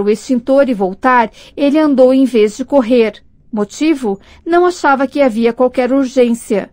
[0.00, 3.22] o extintor e voltar, ele andou em vez de correr.
[3.52, 4.20] Motivo?
[4.44, 6.70] Não achava que havia qualquer urgência.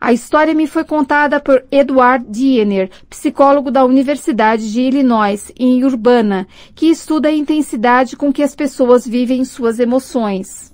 [0.00, 6.46] A história me foi contada por Edward Diener, psicólogo da Universidade de Illinois, em Urbana,
[6.74, 10.72] que estuda a intensidade com que as pessoas vivem suas emoções.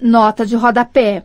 [0.00, 1.24] Nota de rodapé.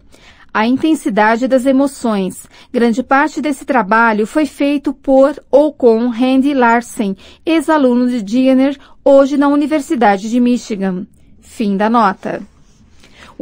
[0.54, 2.46] A intensidade das emoções.
[2.74, 7.16] Grande parte desse trabalho foi feito por ou com Randy Larsen,
[7.46, 11.08] ex-aluno de Diener, hoje na Universidade de Michigan.
[11.40, 12.51] Fim da nota.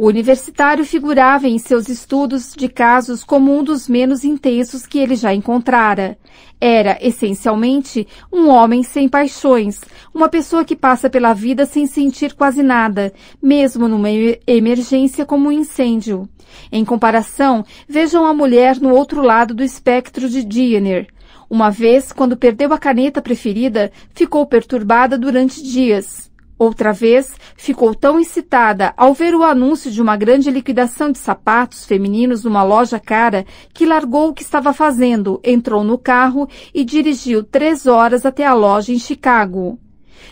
[0.02, 5.14] O universitário figurava em seus estudos de casos como um dos menos intensos que ele
[5.14, 6.16] já encontrara.
[6.58, 9.78] Era, essencialmente, um homem sem paixões,
[10.14, 14.08] uma pessoa que passa pela vida sem sentir quase nada, mesmo numa
[14.46, 16.26] emergência como um incêndio.
[16.72, 21.08] Em comparação, vejam a mulher no outro lado do espectro de Diener.
[21.50, 26.29] Uma vez, quando perdeu a caneta preferida, ficou perturbada durante dias.
[26.60, 31.86] Outra vez, ficou tão excitada ao ver o anúncio de uma grande liquidação de sapatos
[31.86, 37.42] femininos numa loja cara que largou o que estava fazendo, entrou no carro e dirigiu
[37.42, 39.78] três horas até a loja em Chicago.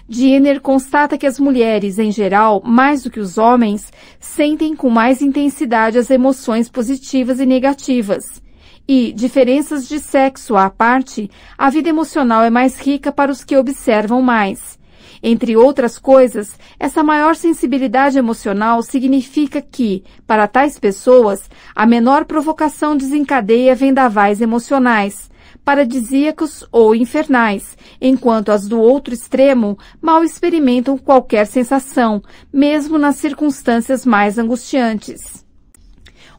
[0.06, 5.22] Diener constata que as mulheres, em geral, mais do que os homens, sentem com mais
[5.22, 8.42] intensidade as emoções positivas e negativas.
[8.86, 13.56] E, diferenças de sexo à parte, a vida emocional é mais rica para os que
[13.56, 14.77] observam mais.
[15.22, 22.96] Entre outras coisas, essa maior sensibilidade emocional significa que, para tais pessoas, a menor provocação
[22.96, 25.30] desencadeia vendavais emocionais,
[25.64, 32.22] paradisíacos ou infernais, enquanto as do outro extremo mal experimentam qualquer sensação,
[32.52, 35.44] mesmo nas circunstâncias mais angustiantes.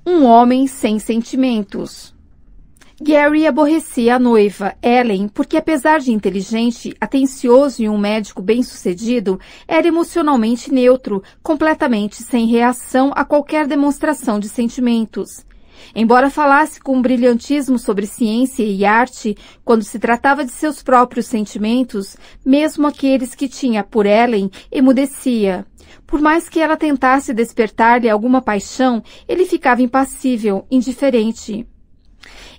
[0.06, 2.18] Um homem sem sentimentos.
[3.02, 9.88] Gary aborrecia a noiva, Ellen, porque apesar de inteligente, atencioso e um médico bem-sucedido, era
[9.88, 15.46] emocionalmente neutro, completamente sem reação a qualquer demonstração de sentimentos.
[15.96, 22.18] Embora falasse com brilhantismo sobre ciência e arte, quando se tratava de seus próprios sentimentos,
[22.46, 25.66] mesmo aqueles que tinha por Ellen, emudecia.
[26.06, 31.66] Por mais que ela tentasse despertar-lhe alguma paixão, ele ficava impassível, indiferente.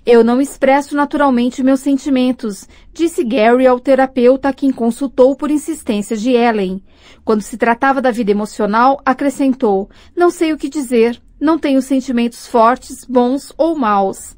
[0.03, 6.17] Eu não expresso naturalmente meus sentimentos, disse Gary ao terapeuta a quem consultou por insistência
[6.17, 6.83] de Ellen.
[7.23, 12.47] Quando se tratava da vida emocional, acrescentou: Não sei o que dizer, não tenho sentimentos
[12.47, 14.35] fortes, bons ou maus.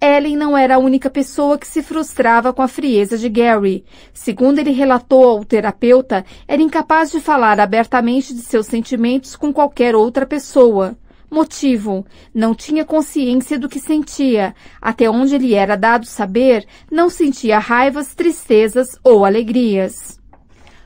[0.00, 3.84] Ellen não era a única pessoa que se frustrava com a frieza de Gary.
[4.14, 9.96] Segundo ele relatou ao terapeuta, era incapaz de falar abertamente de seus sentimentos com qualquer
[9.96, 10.96] outra pessoa.
[11.30, 12.04] Motivo:
[12.34, 14.54] não tinha consciência do que sentia.
[14.80, 20.18] Até onde lhe era dado saber, não sentia raivas, tristezas ou alegrias.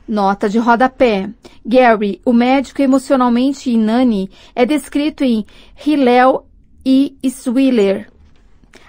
[0.07, 1.31] Nota de rodapé.
[1.65, 5.47] Gary, o médico emocionalmente inane, é descrito em
[5.85, 6.47] Hillel
[6.85, 8.11] e Swiller.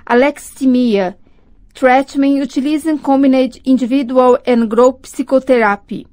[0.06, 1.18] Alexithymia.
[1.74, 6.06] Treatment utilizing combined individual and group psychotherapy.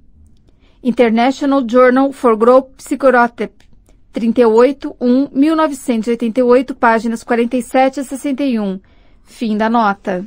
[0.83, 3.72] International Journal for Group Psychotherapy.
[4.13, 8.79] 38, 1, 1988, páginas 47 a 61.
[9.25, 10.25] Fim da nota.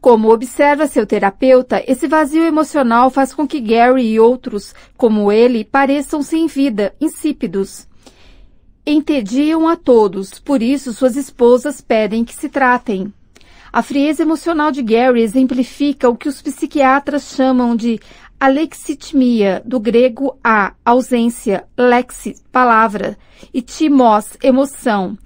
[0.00, 5.64] Como observa seu terapeuta, esse vazio emocional faz com que Gary e outros, como ele,
[5.64, 7.88] pareçam sem vida, insípidos.
[8.86, 13.12] Entediam a todos, por isso suas esposas pedem que se tratem.
[13.72, 17.98] A frieza emocional de Gary exemplifica o que os psiquiatras chamam de
[18.38, 23.16] Alexitmia, do grego a, ausência, lexi, palavra,
[23.52, 25.16] e timos, emoção.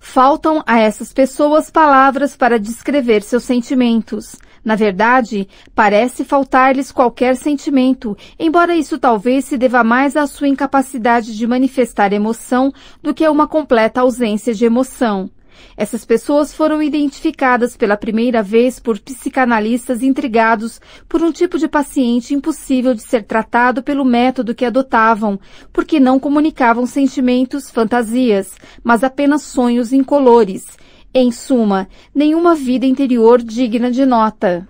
[0.00, 4.36] Faltam a essas pessoas palavras para descrever seus sentimentos.
[4.64, 11.36] Na verdade, parece faltar-lhes qualquer sentimento, embora isso talvez se deva mais à sua incapacidade
[11.36, 12.72] de manifestar emoção
[13.02, 15.30] do que a uma completa ausência de emoção.
[15.76, 22.34] Essas pessoas foram identificadas pela primeira vez por psicanalistas intrigados por um tipo de paciente
[22.34, 25.38] impossível de ser tratado pelo método que adotavam,
[25.72, 30.64] porque não comunicavam sentimentos, fantasias, mas apenas sonhos incolores.
[31.12, 34.66] Em suma, nenhuma vida interior digna de nota.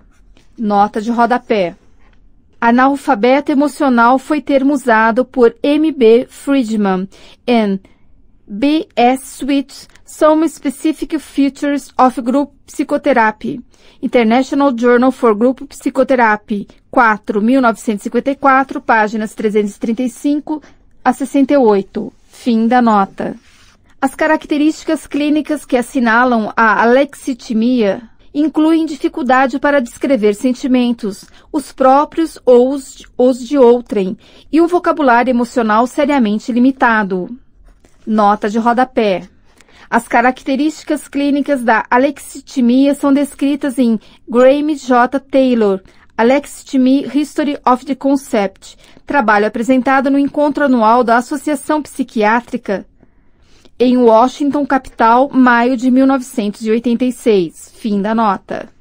[0.57, 1.75] Nota de rodapé.
[2.61, 5.91] Analfabeto emocional foi termo usado por M.
[5.91, 6.25] B.
[6.29, 7.07] Friedman
[7.45, 7.79] em
[8.47, 9.37] B.S.
[9.37, 13.59] Sweet Some Specific Features of Group Psychotherapy.
[13.99, 16.67] International Journal for Group Psychotherapy.
[16.91, 20.61] 4, 1954, páginas 335
[21.03, 22.13] a 68.
[22.27, 23.35] Fim da nota.
[23.99, 32.69] As características clínicas que assinalam a alexitimia incluem dificuldade para descrever sentimentos, os próprios ou
[32.69, 34.15] os, os de outrem,
[34.51, 37.35] e um vocabulário emocional seriamente limitado.
[38.05, 39.27] Nota de rodapé.
[39.89, 45.19] As características clínicas da alexitimia são descritas em Graham J.
[45.19, 45.81] Taylor,
[46.17, 52.85] Alexithymia History of the Concept, trabalho apresentado no encontro anual da Associação Psiquiátrica
[53.77, 57.73] em Washington, capital, maio de 1986.
[57.75, 58.74] Fim da nota.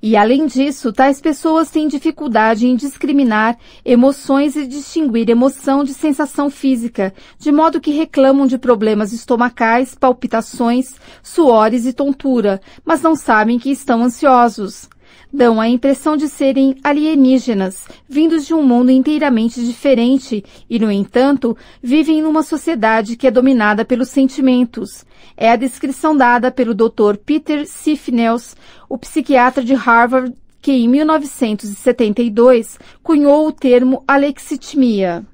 [0.00, 6.48] E além disso, tais pessoas têm dificuldade em discriminar emoções e distinguir emoção de sensação
[6.48, 13.58] física, de modo que reclamam de problemas estomacais, palpitações, suores e tontura, mas não sabem
[13.58, 14.88] que estão ansiosos
[15.32, 21.56] dão a impressão de serem alienígenas, vindos de um mundo inteiramente diferente e, no entanto,
[21.82, 25.04] vivem numa sociedade que é dominada pelos sentimentos.
[25.36, 27.16] É a descrição dada pelo Dr.
[27.24, 28.56] Peter Sifnels,
[28.88, 35.24] o psiquiatra de Harvard, que em 1972 cunhou o termo alexitimia.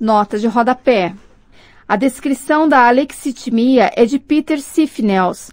[0.00, 1.14] Nota de rodapé.
[1.86, 5.50] A descrição da alexitimia é de Peter Sifnels,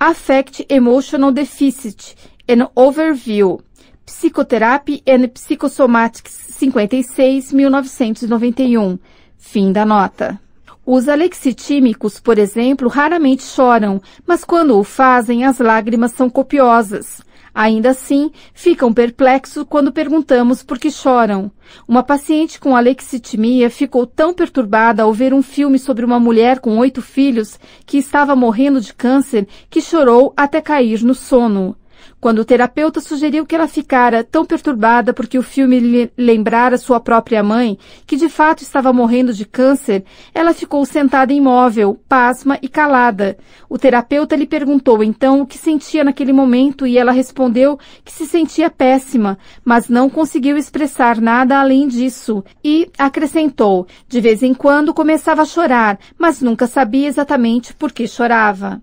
[0.00, 3.58] Affect Emotional Deficit, An Overview,
[4.04, 8.98] Psychotherapy and Psychosomatics 56, 1991.
[9.38, 10.38] Fim da nota.
[10.84, 17.22] Os alexitímicos, por exemplo, raramente choram, mas quando o fazem, as lágrimas são copiosas.
[17.54, 21.50] Ainda assim, ficam perplexos quando perguntamos por que choram.
[21.88, 26.76] Uma paciente com alexitimia ficou tão perturbada ao ver um filme sobre uma mulher com
[26.76, 31.74] oito filhos que estava morrendo de câncer que chorou até cair no sono.
[32.20, 36.98] Quando o terapeuta sugeriu que ela ficara tão perturbada porque o filme lhe lembrara sua
[36.98, 40.04] própria mãe, que de fato estava morrendo de câncer,
[40.34, 43.36] ela ficou sentada imóvel, pasma e calada.
[43.68, 48.26] O terapeuta lhe perguntou então o que sentia naquele momento e ela respondeu que se
[48.26, 52.44] sentia péssima, mas não conseguiu expressar nada além disso.
[52.62, 58.06] E acrescentou: de vez em quando começava a chorar, mas nunca sabia exatamente por que
[58.06, 58.80] chorava.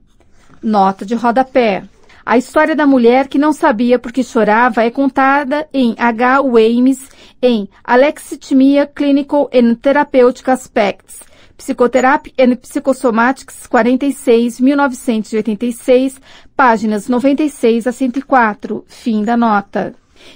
[0.62, 1.84] Nota de rodapé.
[2.26, 6.42] A história da mulher que não sabia por que chorava é contada em H.
[6.42, 7.10] Weems
[7.42, 11.22] em Alexithymia Clinical and Therapeutic Aspects,
[11.58, 16.22] Psychotherapy and Psychosomatics 46, 1986,
[16.56, 18.86] páginas 96 a 104.
[18.88, 19.96] Fim da nota.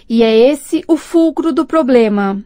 [0.09, 2.43] E é esse o fulcro do problema.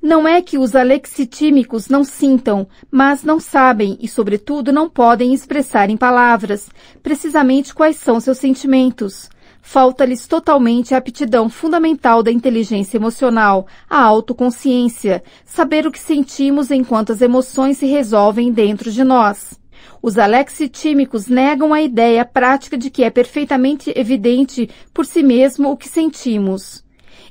[0.00, 5.90] Não é que os alexitímicos não sintam, mas não sabem e, sobretudo, não podem expressar
[5.90, 6.68] em palavras
[7.02, 9.30] precisamente quais são seus sentimentos.
[9.64, 17.12] Falta-lhes totalmente a aptidão fundamental da inteligência emocional, a autoconsciência, saber o que sentimos enquanto
[17.12, 19.60] as emoções se resolvem dentro de nós.
[20.02, 25.76] Os alexitímicos negam a ideia prática de que é perfeitamente evidente por si mesmo o
[25.76, 26.84] que sentimos.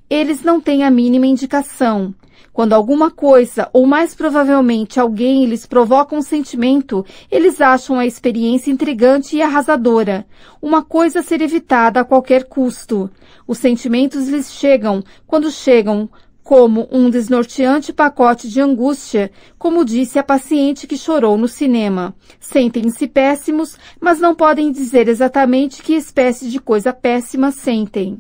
[0.09, 2.15] Eles não têm a mínima indicação.
[2.53, 8.69] Quando alguma coisa, ou mais provavelmente alguém, lhes provoca um sentimento, eles acham a experiência
[8.69, 10.25] intrigante e arrasadora,
[10.62, 13.09] uma coisa a ser evitada a qualquer custo.
[13.48, 16.09] Os sentimentos lhes chegam, quando chegam,
[16.44, 22.13] como um desnorteante pacote de angústia, como disse a paciente que chorou no cinema.
[22.39, 28.19] Sentem-se péssimos, mas não podem dizer exatamente que espécie de coisa péssima sentem.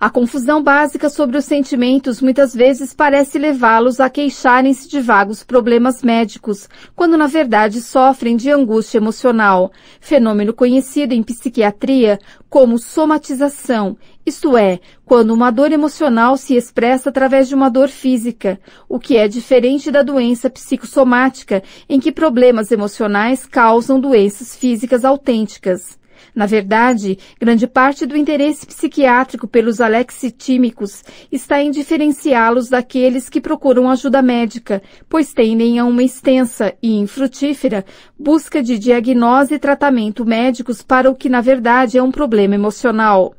[0.00, 6.02] A confusão básica sobre os sentimentos muitas vezes parece levá-los a queixarem-se de vagos problemas
[6.02, 12.18] médicos, quando na verdade sofrem de angústia emocional, fenômeno conhecido em psiquiatria
[12.48, 18.60] como somatização, isto é, quando uma dor emocional se expressa através de uma dor física,
[18.88, 25.98] o que é diferente da doença psicossomática, em que problemas emocionais causam doenças físicas autênticas.
[26.34, 33.88] Na verdade, grande parte do interesse psiquiátrico pelos alexitímicos está em diferenciá-los daqueles que procuram
[33.88, 37.84] ajuda médica, pois tendem a uma extensa e infrutífera
[38.18, 43.34] busca de diagnose e tratamento médicos para o que na verdade é um problema emocional.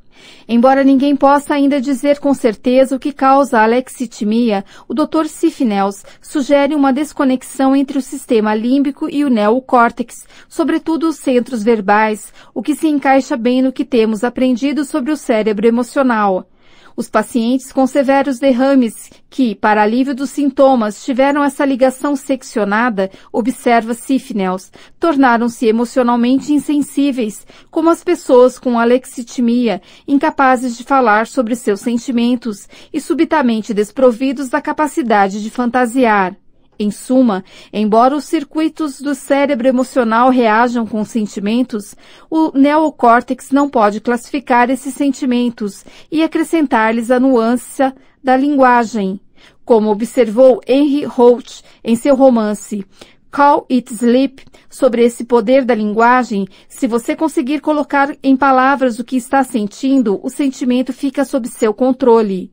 [0.48, 5.25] Embora ninguém possa ainda dizer com certeza o que causa a alexitimia, o Dr.
[5.25, 12.34] Sifnels sugere uma desconexão entre o sistema límbico e o neocórtex, sobretudo os centros verbais,
[12.53, 16.48] o que se encaixa bem no que temos aprendido sobre o cérebro emocional.
[16.95, 23.93] Os pacientes com severos derrames que, para alívio dos sintomas, tiveram essa ligação seccionada, observa
[23.93, 32.67] Sifnels, tornaram-se emocionalmente insensíveis, como as pessoas com alexitimia, incapazes de falar sobre seus sentimentos
[32.93, 36.35] e subitamente desprovidos da capacidade de fantasiar.
[36.77, 41.96] Em suma, embora os circuitos do cérebro emocional reajam com sentimentos,
[42.30, 47.84] o neocórtex não pode classificar esses sentimentos e acrescentar-lhes a nuance
[48.24, 49.20] da linguagem.
[49.63, 52.86] Como observou Henry Holt em seu romance
[53.32, 59.03] Call It Sleep, sobre esse poder da linguagem, se você conseguir colocar em palavras o
[59.03, 62.51] que está sentindo, o sentimento fica sob seu controle.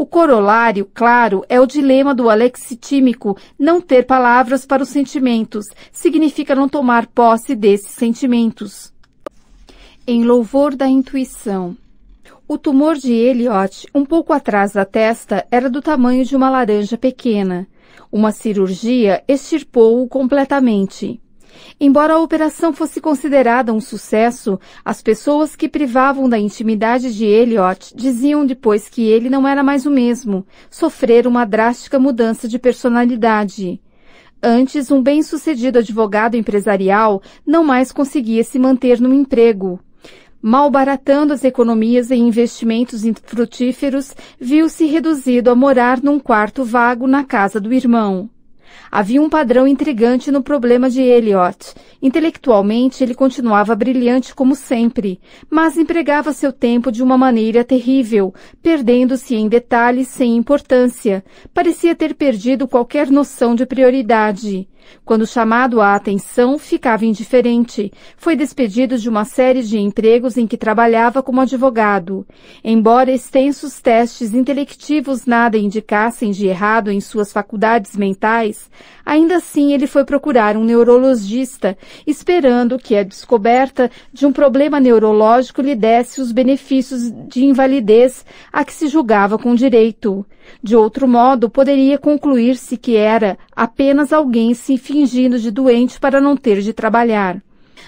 [0.00, 6.54] O corolário, claro, é o dilema do alexitímico não ter palavras para os sentimentos, significa
[6.54, 8.94] não tomar posse desses sentimentos.
[10.06, 11.76] Em louvor da intuição.
[12.48, 16.96] O tumor de Elliot, um pouco atrás da testa, era do tamanho de uma laranja
[16.96, 17.68] pequena.
[18.10, 21.20] Uma cirurgia extirpou-o completamente.
[21.80, 27.94] Embora a operação fosse considerada um sucesso, as pessoas que privavam da intimidade de Elliot
[27.94, 33.80] diziam depois que ele não era mais o mesmo, sofrer uma drástica mudança de personalidade.
[34.42, 39.78] Antes, um bem-sucedido advogado empresarial não mais conseguia se manter no emprego.
[40.42, 47.60] Malbaratando as economias em investimentos frutíferos, viu-se reduzido a morar num quarto vago na casa
[47.60, 48.30] do irmão.
[48.90, 51.74] Havia um padrão intrigante no problema de Eliot.
[52.00, 59.34] Intelectualmente, ele continuava brilhante como sempre, mas empregava seu tempo de uma maneira terrível, perdendo-se
[59.34, 61.24] em detalhes sem importância.
[61.52, 64.68] Parecia ter perdido qualquer noção de prioridade.
[65.04, 67.92] Quando chamado à atenção, ficava indiferente.
[68.16, 72.26] Foi despedido de uma série de empregos em que trabalhava como advogado.
[72.62, 78.70] Embora extensos testes intelectivos nada indicassem de errado em suas faculdades mentais,
[79.04, 85.62] ainda assim ele foi procurar um neurologista, esperando que a descoberta de um problema neurológico
[85.62, 90.24] lhe desse os benefícios de invalidez a que se julgava com direito.
[90.62, 96.36] De outro modo, poderia concluir-se que era apenas alguém se fingindo de doente para não
[96.36, 97.40] ter de trabalhar.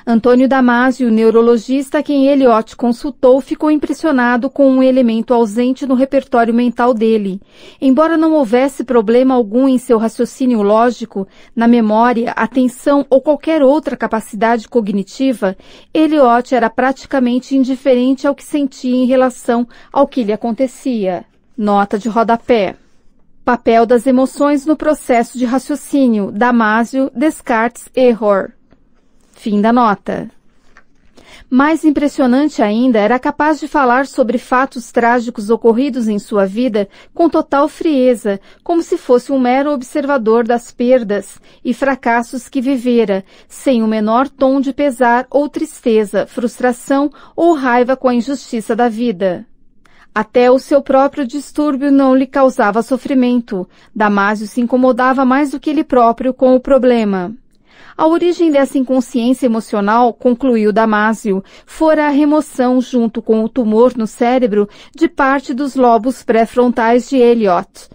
[0.05, 6.53] Antônio Damasio, neurologista a quem Eliot consultou, ficou impressionado com um elemento ausente no repertório
[6.53, 7.41] mental dele.
[7.81, 13.97] Embora não houvesse problema algum em seu raciocínio lógico, na memória, atenção ou qualquer outra
[13.97, 15.57] capacidade cognitiva,
[15.95, 21.25] Eliot era praticamente indiferente ao que sentia em relação ao que lhe acontecia.
[21.57, 22.82] Nota de rodapé.
[23.45, 26.31] Papel das emoções no processo de raciocínio.
[26.31, 28.53] Damásio, Descartes, Error.
[29.33, 30.31] Fim da nota.
[31.51, 37.29] Mais impressionante ainda, era capaz de falar sobre fatos trágicos ocorridos em sua vida com
[37.29, 43.83] total frieza, como se fosse um mero observador das perdas e fracassos que vivera, sem
[43.83, 49.45] o menor tom de pesar ou tristeza, frustração ou raiva com a injustiça da vida.
[50.15, 53.67] Até o seu próprio distúrbio não lhe causava sofrimento.
[53.95, 57.35] Damásio se incomodava mais do que ele próprio com o problema.
[57.97, 64.07] A origem dessa inconsciência emocional, concluiu Damásio, fora a remoção, junto com o tumor no
[64.07, 67.89] cérebro, de parte dos lobos pré-frontais de Elliot.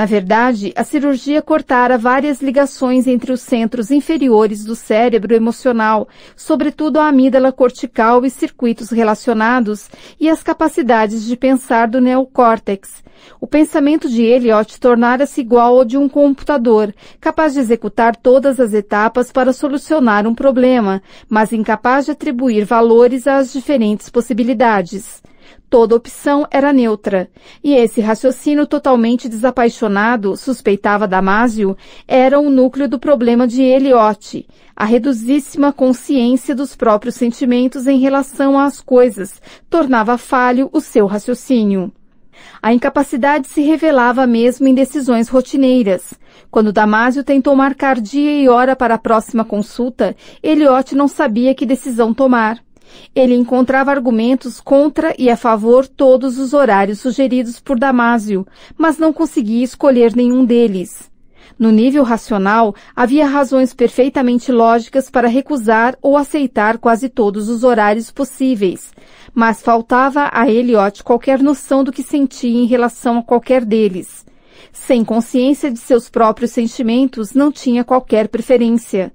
[0.00, 6.98] Na verdade, a cirurgia cortara várias ligações entre os centros inferiores do cérebro emocional, sobretudo
[6.98, 13.04] a amígdala cortical e circuitos relacionados, e as capacidades de pensar do neocórtex.
[13.38, 18.72] O pensamento de Eliot tornara-se igual ao de um computador, capaz de executar todas as
[18.72, 25.20] etapas para solucionar um problema, mas incapaz de atribuir valores às diferentes possibilidades.
[25.70, 27.30] Toda opção era neutra,
[27.62, 31.76] e esse raciocínio totalmente desapaixonado, suspeitava Damásio,
[32.08, 38.58] era o núcleo do problema de Eliot, a reduzíssima consciência dos próprios sentimentos em relação
[38.58, 41.92] às coisas, tornava falho o seu raciocínio.
[42.60, 46.14] A incapacidade se revelava mesmo em decisões rotineiras.
[46.50, 51.64] Quando Damásio tentou marcar dia e hora para a próxima consulta, Eliot não sabia que
[51.64, 52.58] decisão tomar.
[53.14, 59.12] Ele encontrava argumentos contra e a favor todos os horários sugeridos por Damásio, mas não
[59.12, 61.10] conseguia escolher nenhum deles.
[61.58, 68.10] No nível racional, havia razões perfeitamente lógicas para recusar ou aceitar quase todos os horários
[68.10, 68.92] possíveis,
[69.34, 74.24] mas faltava a Eliot qualquer noção do que sentia em relação a qualquer deles.
[74.72, 79.12] Sem consciência de seus próprios sentimentos, não tinha qualquer preferência.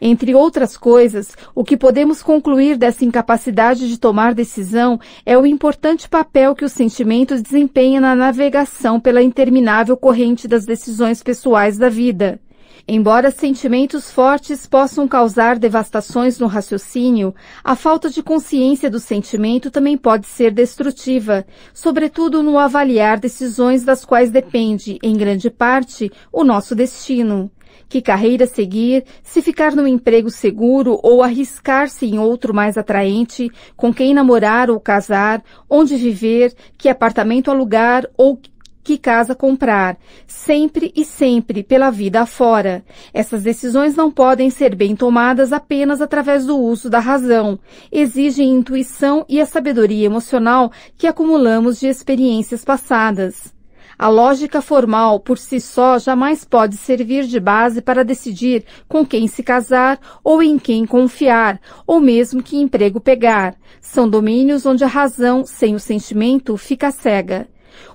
[0.00, 6.08] Entre outras coisas, o que podemos concluir dessa incapacidade de tomar decisão é o importante
[6.08, 12.40] papel que o sentimento desempenha na navegação pela interminável corrente das decisões pessoais da vida.
[12.86, 19.96] Embora sentimentos fortes possam causar devastações no raciocínio, a falta de consciência do sentimento também
[19.96, 26.74] pode ser destrutiva, sobretudo no avaliar decisões das quais depende, em grande parte, o nosso
[26.74, 27.50] destino.
[27.92, 33.92] Que carreira seguir, se ficar num emprego seguro ou arriscar-se em outro mais atraente, com
[33.92, 38.40] quem namorar ou casar, onde viver, que apartamento alugar ou
[38.82, 42.82] que casa comprar, sempre e sempre pela vida afora.
[43.12, 47.58] Essas decisões não podem ser bem tomadas apenas através do uso da razão.
[47.92, 53.52] Exigem intuição e a sabedoria emocional que acumulamos de experiências passadas.
[53.98, 59.28] A lógica formal por si só jamais pode servir de base para decidir com quem
[59.28, 63.54] se casar ou em quem confiar, ou mesmo que emprego pegar.
[63.80, 67.48] São domínios onde a razão, sem o sentimento, fica cega.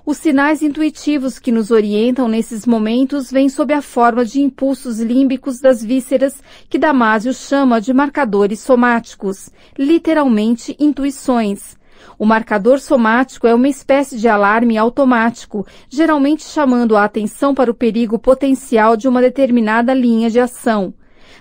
[0.04, 5.60] Os sinais intuitivos que nos orientam nesses momentos vêm sob a forma de impulsos límbicos
[5.60, 11.77] das vísceras que Damásio chama de marcadores somáticos, literalmente intuições.
[12.18, 17.74] O marcador somático é uma espécie de alarme automático, geralmente chamando a atenção para o
[17.74, 20.94] perigo potencial de uma determinada linha de ação.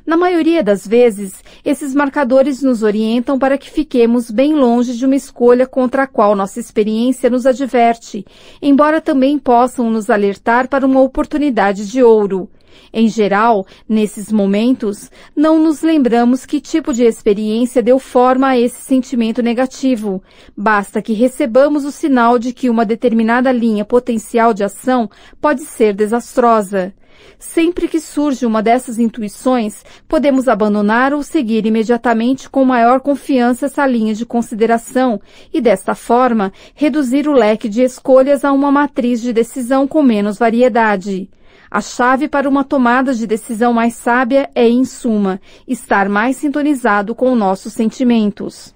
[0.07, 5.17] Na maioria das vezes, esses marcadores nos orientam para que fiquemos bem longe de uma
[5.17, 8.25] escolha contra a qual nossa experiência nos adverte,
[8.61, 12.49] embora também possam nos alertar para uma oportunidade de ouro.
[12.93, 18.79] Em geral, nesses momentos, não nos lembramos que tipo de experiência deu forma a esse
[18.81, 20.21] sentimento negativo.
[20.55, 25.09] Basta que recebamos o sinal de que uma determinada linha potencial de ação
[25.41, 26.93] pode ser desastrosa.
[27.39, 33.85] Sempre que surge uma dessas intuições, podemos abandonar ou seguir imediatamente com maior confiança essa
[33.85, 35.21] linha de consideração
[35.53, 40.37] e, desta forma, reduzir o leque de escolhas a uma matriz de decisão com menos
[40.37, 41.29] variedade.
[41.69, 47.13] A chave para uma tomada de decisão mais sábia é, em suma, estar mais sintonizado
[47.13, 48.73] com nossos sentimentos.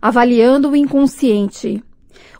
[0.00, 1.82] Avaliando o inconsciente.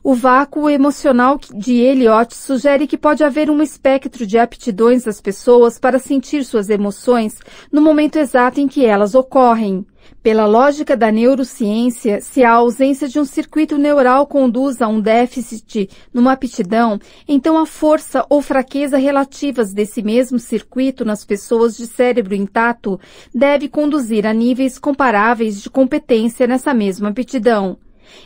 [0.09, 5.81] O vácuo emocional de Eliot sugere que pode haver um espectro de aptidões das pessoas
[5.81, 7.41] para sentir suas emoções
[7.73, 9.85] no momento exato em que elas ocorrem.
[10.27, 15.89] Pela lógica da neurociência, se a ausência de um circuito neural conduz a um déficit
[16.13, 22.35] numa aptidão, então a força ou fraqueza relativas desse mesmo circuito nas pessoas de cérebro
[22.35, 22.99] intacto
[23.33, 27.79] deve conduzir a níveis comparáveis de competência nessa mesma aptidão.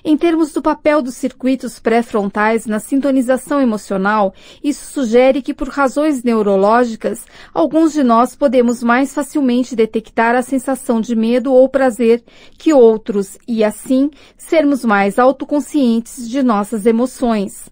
[0.04, 6.22] Em termos do papel dos circuitos pré-frontais na sintonização emocional, isso sugere que, por razões
[6.22, 12.22] neurológicas, alguns de nós podemos mais facilmente detectar a sensação de medo ou prazer
[12.56, 17.70] que outros e, assim, sermos mais autoconscientes de nossas emoções.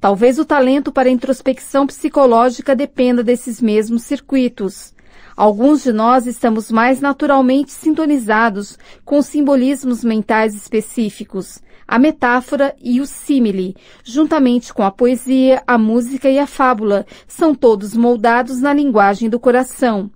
[0.00, 4.94] Talvez o talento para introspecção psicológica dependa desses mesmos circuitos.
[5.40, 13.06] Alguns de nós estamos mais naturalmente sintonizados com simbolismos mentais específicos, a metáfora e o
[13.06, 13.74] símile,
[14.04, 19.40] juntamente com a poesia, a música e a fábula, são todos moldados na linguagem do
[19.40, 20.10] coração.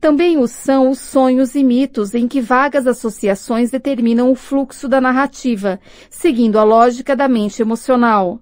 [0.00, 5.02] Também o são os sonhos e mitos em que vagas associações determinam o fluxo da
[5.02, 8.40] narrativa, seguindo a lógica da mente emocional.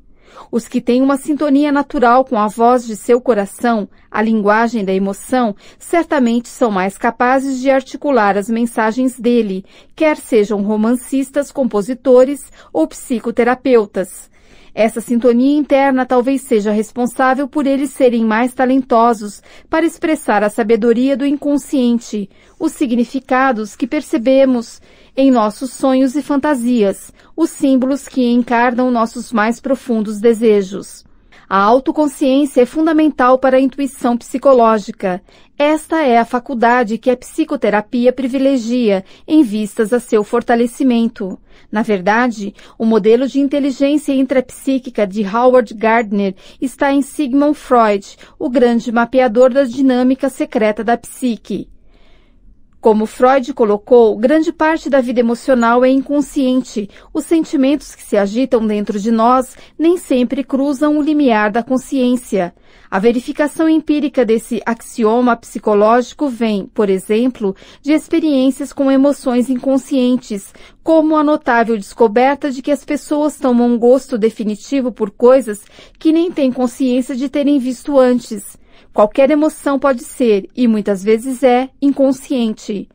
[0.51, 4.93] Os que têm uma sintonia natural com a voz de seu coração, a linguagem da
[4.93, 9.65] emoção, certamente são mais capazes de articular as mensagens dele,
[9.95, 14.30] quer sejam romancistas, compositores ou psicoterapeutas.
[14.75, 21.17] Essa sintonia interna talvez seja responsável por eles serem mais talentosos para expressar a sabedoria
[21.17, 24.81] do inconsciente, os significados que percebemos
[25.17, 31.05] em nossos sonhos e fantasias, os símbolos que encarnam nossos mais profundos desejos.
[31.53, 35.21] A autoconsciência é fundamental para a intuição psicológica.
[35.59, 41.37] Esta é a faculdade que a psicoterapia privilegia em vistas a seu fortalecimento.
[41.69, 48.49] Na verdade, o modelo de inteligência intrapsíquica de Howard Gardner está em Sigmund Freud, o
[48.49, 51.69] grande mapeador da dinâmica secreta da psique.
[52.81, 56.89] Como Freud colocou, grande parte da vida emocional é inconsciente.
[57.13, 62.55] Os sentimentos que se agitam dentro de nós nem sempre cruzam o limiar da consciência.
[62.91, 70.51] A verificação empírica desse axioma psicológico vem, por exemplo, de experiências com emoções inconscientes,
[70.83, 75.61] como a notável descoberta de que as pessoas tomam um gosto definitivo por coisas
[75.99, 78.59] que nem têm consciência de terem visto antes.
[78.93, 82.89] Qualquer emoção pode ser, e muitas vezes é, inconsciente.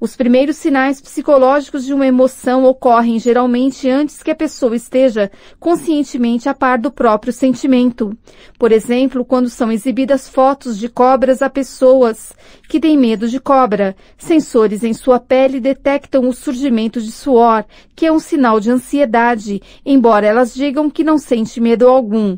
[0.00, 6.48] Os primeiros sinais psicológicos de uma emoção ocorrem geralmente antes que a pessoa esteja conscientemente
[6.48, 8.16] a par do próprio sentimento.
[8.58, 12.32] Por exemplo, quando são exibidas fotos de cobras a pessoas
[12.68, 13.96] que têm medo de cobra.
[14.16, 19.60] Sensores em sua pele detectam o surgimento de suor, que é um sinal de ansiedade,
[19.84, 22.36] embora elas digam que não sente medo algum.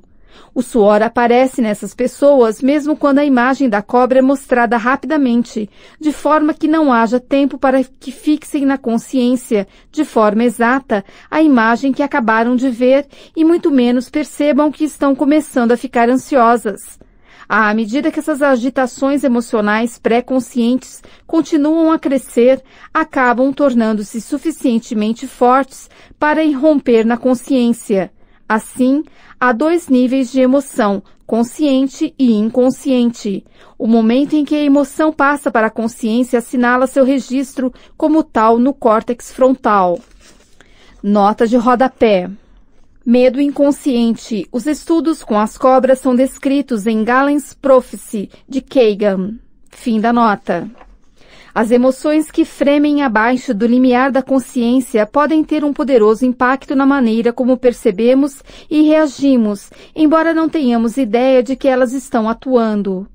[0.56, 5.68] O suor aparece nessas pessoas mesmo quando a imagem da cobra é mostrada rapidamente,
[6.00, 11.42] de forma que não haja tempo para que fixem na consciência, de forma exata, a
[11.42, 16.98] imagem que acabaram de ver e muito menos percebam que estão começando a ficar ansiosas.
[17.46, 22.62] À medida que essas agitações emocionais pré-conscientes continuam a crescer,
[22.94, 28.10] acabam tornando-se suficientemente fortes para irromper na consciência.
[28.48, 29.02] Assim,
[29.40, 33.44] há dois níveis de emoção, consciente e inconsciente.
[33.78, 38.58] O momento em que a emoção passa para a consciência assinala seu registro como tal
[38.58, 39.98] no córtex frontal.
[41.02, 42.30] Nota de rodapé.
[43.04, 44.48] Medo inconsciente.
[44.50, 49.34] Os estudos com as cobras são descritos em Galen's Prophecy, de Kagan.
[49.70, 50.68] Fim da nota.
[51.56, 56.84] As emoções que fremem abaixo do limiar da consciência podem ter um poderoso impacto na
[56.84, 63.08] maneira como percebemos e reagimos, embora não tenhamos ideia de que elas estão atuando.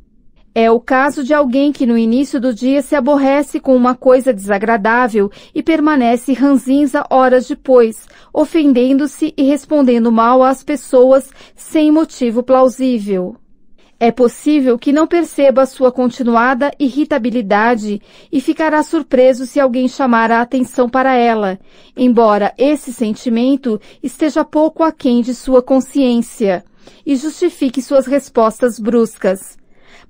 [0.55, 4.33] É o caso de alguém que no início do dia se aborrece com uma coisa
[4.33, 13.35] desagradável e permanece ranzinza horas depois, ofendendo-se e respondendo mal às pessoas sem motivo plausível.
[14.03, 20.41] É possível que não perceba sua continuada irritabilidade e ficará surpreso se alguém chamar a
[20.41, 21.59] atenção para ela,
[21.95, 26.65] embora esse sentimento esteja pouco aquém de sua consciência
[27.05, 29.60] e justifique suas respostas bruscas.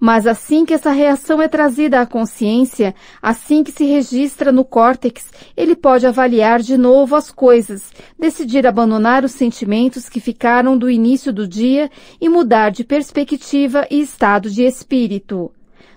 [0.04, 5.30] Mas assim que essa reação é trazida à consciência, assim que se registra no córtex,
[5.56, 11.32] ele pode avaliar de novo as coisas, decidir abandonar os sentimentos que ficaram do início
[11.32, 11.88] do dia
[12.20, 15.52] e mudar de perspectiva e estado de espírito.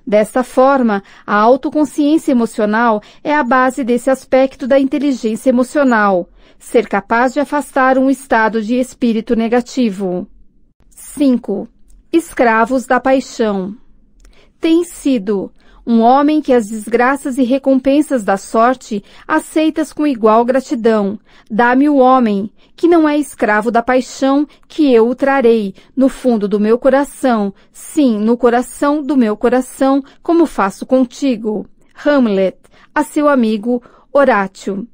[0.06, 7.32] Desta forma, a autoconsciência emocional é a base desse aspecto da inteligência emocional, ser capaz
[7.32, 10.28] de afastar um estado de espírito negativo.
[10.90, 11.66] 5.
[12.12, 13.74] Escravos da paixão
[14.64, 15.52] tem sido
[15.86, 21.20] um homem que as desgraças e recompensas da sorte aceitas com igual gratidão.
[21.50, 26.48] Dá-me o homem, que não é escravo da paixão, que eu o trarei, no fundo
[26.48, 31.66] do meu coração, sim, no coração do meu coração, como faço contigo.
[32.02, 32.56] Hamlet,
[32.94, 34.88] a seu amigo Horácio.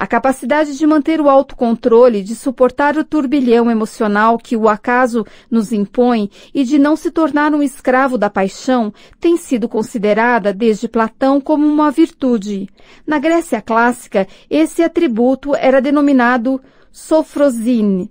[0.00, 5.72] A capacidade de manter o autocontrole, de suportar o turbilhão emocional que o acaso nos
[5.72, 11.40] impõe e de não se tornar um escravo da paixão tem sido considerada desde Platão
[11.40, 12.68] como uma virtude.
[13.04, 18.08] Na Grécia clássica, esse atributo era denominado sofrosine.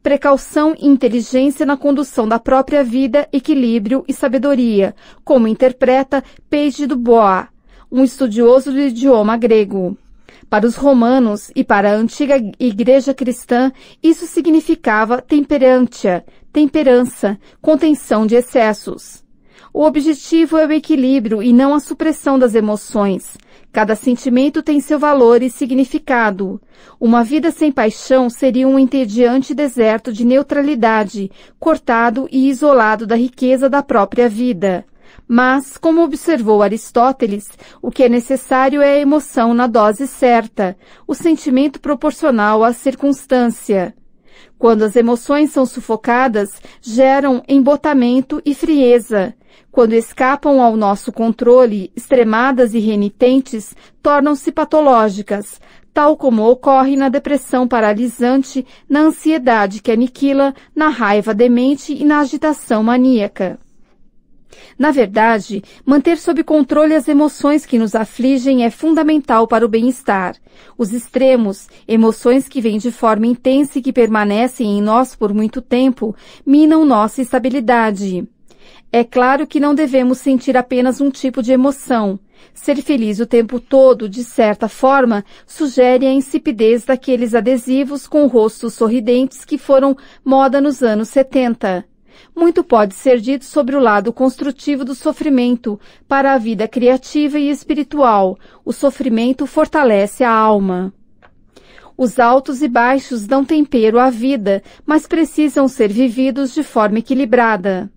[0.00, 6.94] Precaução e inteligência na condução da própria vida, equilíbrio e sabedoria, como interpreta Page du
[6.94, 7.48] Bois,
[7.90, 9.98] um estudioso do idioma grego.
[10.54, 18.36] Para os romanos e para a antiga igreja cristã, isso significava temperantia, temperança, contenção de
[18.36, 19.24] excessos.
[19.72, 23.36] O objetivo é o equilíbrio e não a supressão das emoções.
[23.72, 26.62] Cada sentimento tem seu valor e significado.
[27.00, 33.68] Uma vida sem paixão seria um entediante deserto de neutralidade, cortado e isolado da riqueza
[33.68, 34.86] da própria vida.
[35.26, 37.44] Mas, como observou Aristóteles,
[37.80, 43.94] o que é necessário é a emoção na dose certa, o sentimento proporcional à circunstância.
[44.58, 46.50] Quando as emoções são sufocadas,
[46.80, 49.34] geram embotamento e frieza.
[49.70, 55.60] Quando escapam ao nosso controle, extremadas e renitentes, tornam-se patológicas,
[55.92, 62.20] tal como ocorre na depressão paralisante, na ansiedade que aniquila, na raiva demente e na
[62.20, 63.58] agitação maníaca.
[64.78, 70.36] Na verdade, manter sob controle as emoções que nos afligem é fundamental para o bem-estar.
[70.76, 75.60] Os extremos, emoções que vêm de forma intensa e que permanecem em nós por muito
[75.60, 76.14] tempo,
[76.44, 78.26] minam nossa estabilidade.
[78.92, 82.18] É claro que não devemos sentir apenas um tipo de emoção.
[82.52, 88.74] Ser feliz o tempo todo, de certa forma, sugere a insipidez daqueles adesivos com rostos
[88.74, 91.84] sorridentes que foram moda nos anos 70.
[92.34, 97.50] Muito pode ser dito sobre o lado construtivo do sofrimento para a vida criativa e
[97.50, 98.38] espiritual.
[98.64, 100.92] O sofrimento fortalece a alma.
[101.96, 107.90] Os altos e baixos dão tempero à vida, mas precisam ser vividos de forma equilibrada.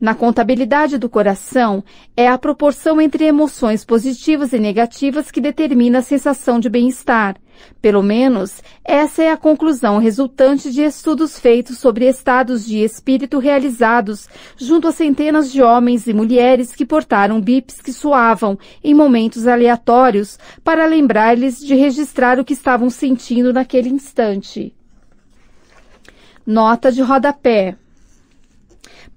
[0.00, 1.82] Na contabilidade do coração,
[2.16, 7.36] é a proporção entre emoções positivas e negativas que determina a sensação de bem-estar.
[7.82, 14.28] Pelo menos, essa é a conclusão resultante de estudos feitos sobre estados de espírito realizados
[14.56, 20.38] junto a centenas de homens e mulheres que portaram bips que soavam em momentos aleatórios
[20.62, 24.72] para lembrar-lhes de registrar o que estavam sentindo naquele instante.
[26.46, 27.76] Nota de rodapé.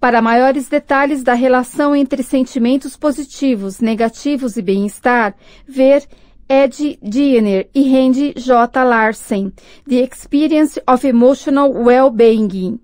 [0.02, 5.36] Para maiores detalhes da relação entre sentimentos positivos, negativos e bem-estar,
[5.68, 6.08] ver
[6.50, 8.84] Ed Diener e Randy J.
[8.84, 9.54] Larsen,
[9.88, 12.80] The Experience of Emotional Well-Being,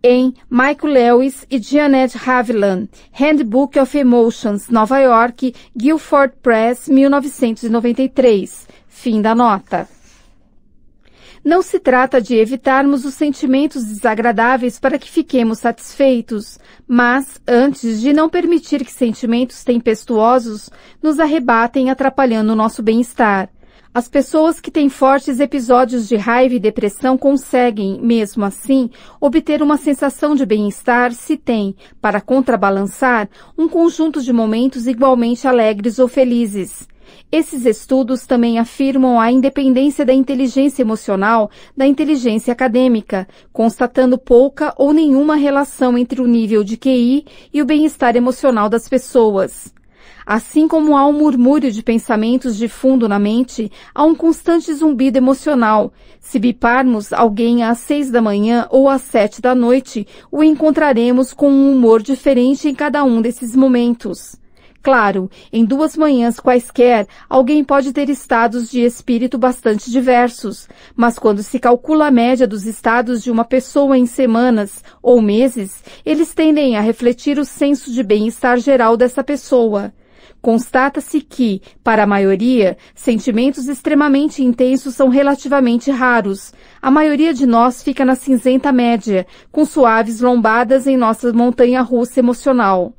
[0.00, 8.68] em Michael Lewis e Janet Haviland, Handbook of Emotions, Nova York, Guilford Press, 1993.
[8.86, 9.88] Fim da nota.
[11.44, 18.12] Não se trata de evitarmos os sentimentos desagradáveis para que fiquemos satisfeitos, mas antes de
[18.12, 20.68] não permitir que sentimentos tempestuosos
[21.02, 23.48] nos arrebatem atrapalhando o nosso bem-estar.
[23.94, 29.76] As pessoas que têm fortes episódios de raiva e depressão conseguem, mesmo assim, obter uma
[29.76, 36.86] sensação de bem-estar se têm, para contrabalançar, um conjunto de momentos igualmente alegres ou felizes.
[37.30, 44.92] Esses estudos também afirmam a independência da inteligência emocional da inteligência acadêmica, constatando pouca ou
[44.92, 49.72] nenhuma relação entre o nível de QI e o bem-estar emocional das pessoas.
[50.30, 55.16] Assim como há um murmúrio de pensamentos de fundo na mente, há um constante zumbido
[55.16, 55.90] emocional.
[56.20, 61.50] Se biparmos alguém às seis da manhã ou às sete da noite, o encontraremos com
[61.50, 64.36] um humor diferente em cada um desses momentos.
[64.80, 71.42] Claro, em duas manhãs quaisquer, alguém pode ter estados de espírito bastante diversos, mas quando
[71.42, 76.76] se calcula a média dos estados de uma pessoa em semanas ou meses, eles tendem
[76.76, 79.92] a refletir o senso de bem-estar geral dessa pessoa.
[80.40, 86.52] Constata-se que, para a maioria, sentimentos extremamente intensos são relativamente raros.
[86.80, 92.20] A maioria de nós fica na cinzenta média, com suaves lombadas em nossa montanha russa
[92.20, 92.94] emocional.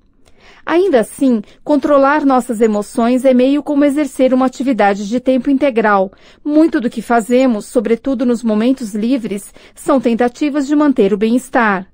[0.66, 6.12] Ainda assim, controlar nossas emoções é meio como exercer uma atividade de tempo integral.
[6.44, 11.88] Muito do que fazemos, sobretudo nos momentos livres, são tentativas de manter o bem-estar.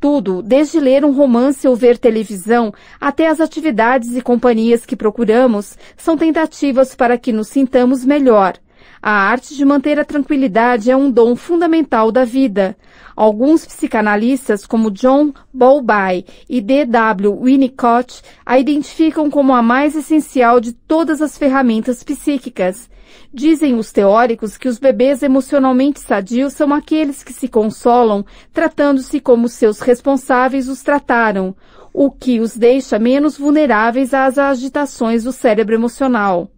[0.00, 5.76] Tudo, desde ler um romance ou ver televisão, até as atividades e companhias que procuramos,
[5.96, 8.54] são tentativas para que nos sintamos melhor.
[9.00, 12.76] A arte de manter a tranquilidade é um dom fundamental da vida.
[13.14, 17.40] Alguns psicanalistas, como John Bowlby e D.W.
[17.42, 22.90] Winnicott, a identificam como a mais essencial de todas as ferramentas psíquicas.
[23.32, 29.48] Dizem os teóricos que os bebês emocionalmente sadios são aqueles que se consolam tratando-se como
[29.48, 31.54] seus responsáveis os trataram,
[31.92, 36.50] o que os deixa menos vulneráveis às agitações do cérebro emocional.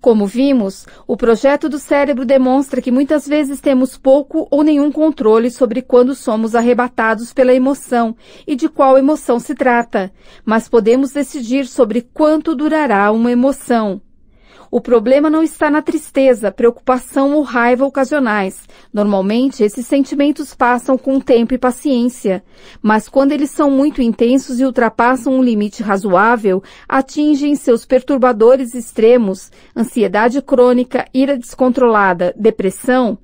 [0.00, 5.50] Como vimos, o projeto do cérebro demonstra que muitas vezes temos pouco ou nenhum controle
[5.50, 8.16] sobre quando somos arrebatados pela emoção
[8.46, 10.12] e de qual emoção se trata,
[10.44, 14.00] mas podemos decidir sobre quanto durará uma emoção.
[14.74, 18.66] O problema não está na tristeza, preocupação ou raiva ocasionais.
[18.90, 22.42] Normalmente, esses sentimentos passam com tempo e paciência.
[22.80, 29.52] Mas quando eles são muito intensos e ultrapassam um limite razoável, atingem seus perturbadores extremos,
[29.76, 33.18] ansiedade crônica, ira descontrolada, depressão,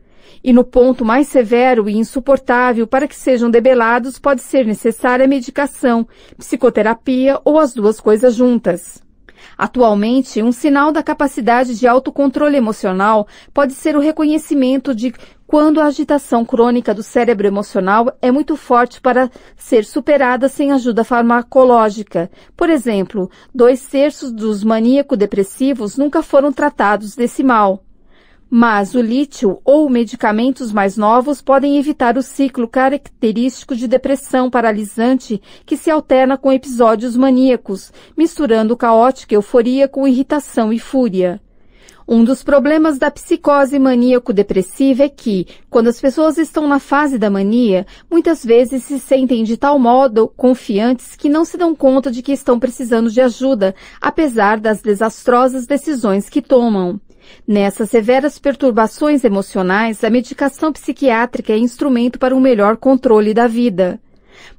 [0.45, 6.07] e no ponto mais severo e insuportável para que sejam debelados pode ser necessária medicação,
[6.37, 9.08] psicoterapia ou as duas coisas juntas.
[9.57, 15.13] Atualmente, um sinal da capacidade de autocontrole emocional pode ser o reconhecimento de
[15.47, 21.03] quando a agitação crônica do cérebro emocional é muito forte para ser superada sem ajuda
[21.03, 22.31] farmacológica.
[22.55, 27.83] Por exemplo, dois terços dos maníaco-depressivos nunca foram tratados desse mal.
[28.51, 35.43] Mas o lítio ou medicamentos mais novos podem evitar o ciclo característico de depressão paralisante
[35.67, 41.43] que se alterna com episódios maníacos, misturando caótica euforia com irritação e fúria.
[42.11, 47.29] Um dos problemas da psicose maníaco-depressiva é que, quando as pessoas estão na fase da
[47.29, 52.23] mania, muitas vezes se sentem de tal modo confiantes que não se dão conta de
[52.23, 56.99] que estão precisando de ajuda, apesar das desastrosas decisões que tomam.
[57.47, 64.01] Nessas severas perturbações emocionais, a medicação psiquiátrica é instrumento para um melhor controle da vida.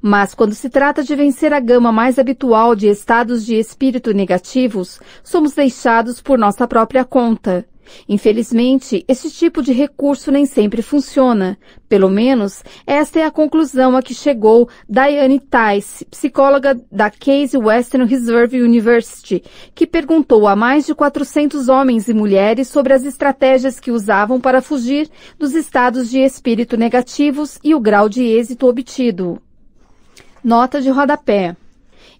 [0.02, 5.00] Mas quando se trata de vencer a gama mais habitual de estados de espírito negativos,
[5.22, 7.66] somos deixados por nossa própria conta.
[8.08, 11.58] Infelizmente, esse tipo de recurso nem sempre funciona.
[11.88, 18.06] Pelo menos, esta é a conclusão a que chegou Diane Tice, psicóloga da Case Western
[18.06, 19.42] Reserve University,
[19.74, 24.62] que perguntou a mais de 400 homens e mulheres sobre as estratégias que usavam para
[24.62, 29.40] fugir dos estados de espírito negativos e o grau de êxito obtido.
[30.42, 31.56] Nota de rodapé.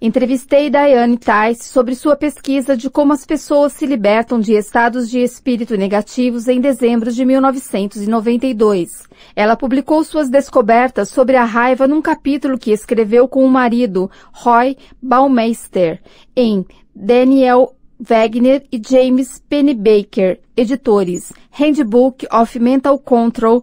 [0.02, 5.18] Entrevistei Diane Tice sobre sua pesquisa de como as pessoas se libertam de estados de
[5.18, 8.88] espírito negativos em dezembro de 1992.
[9.36, 14.74] Ela publicou suas descobertas sobre a raiva num capítulo que escreveu com o marido, Roy
[15.02, 16.00] Baumeister,
[16.34, 23.62] em Daniel Wagner e James Pennebaker, editores, Handbook of Mental Control,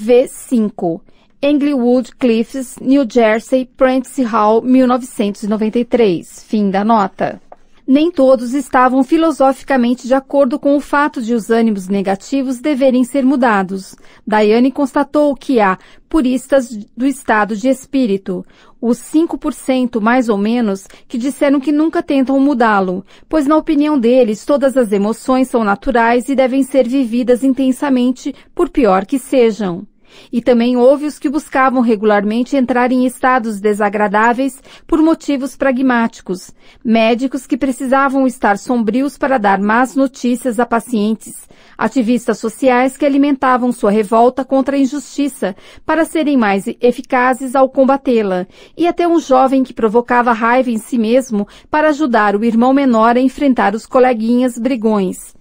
[0.00, 1.02] V5.
[1.46, 6.42] Englewood Cliffs, New Jersey, Prentice Hall, 1993.
[6.42, 7.38] Fim da nota.
[7.86, 13.26] Nem todos estavam filosoficamente de acordo com o fato de os ânimos negativos deverem ser
[13.26, 13.94] mudados.
[14.26, 15.76] Diane constatou que há
[16.08, 18.42] puristas do estado de espírito,
[18.80, 24.46] os 5% mais ou menos, que disseram que nunca tentam mudá-lo, pois na opinião deles
[24.46, 29.86] todas as emoções são naturais e devem ser vividas intensamente, por pior que sejam.
[30.32, 36.52] E também houve os que buscavam regularmente entrar em estados desagradáveis por motivos pragmáticos,
[36.84, 43.72] médicos que precisavam estar sombrios para dar más notícias a pacientes, ativistas sociais que alimentavam
[43.72, 48.46] sua revolta contra a injustiça para serem mais eficazes ao combatê-la,
[48.76, 53.16] e até um jovem que provocava raiva em si mesmo para ajudar o irmão menor
[53.16, 55.33] a enfrentar os coleguinhas brigões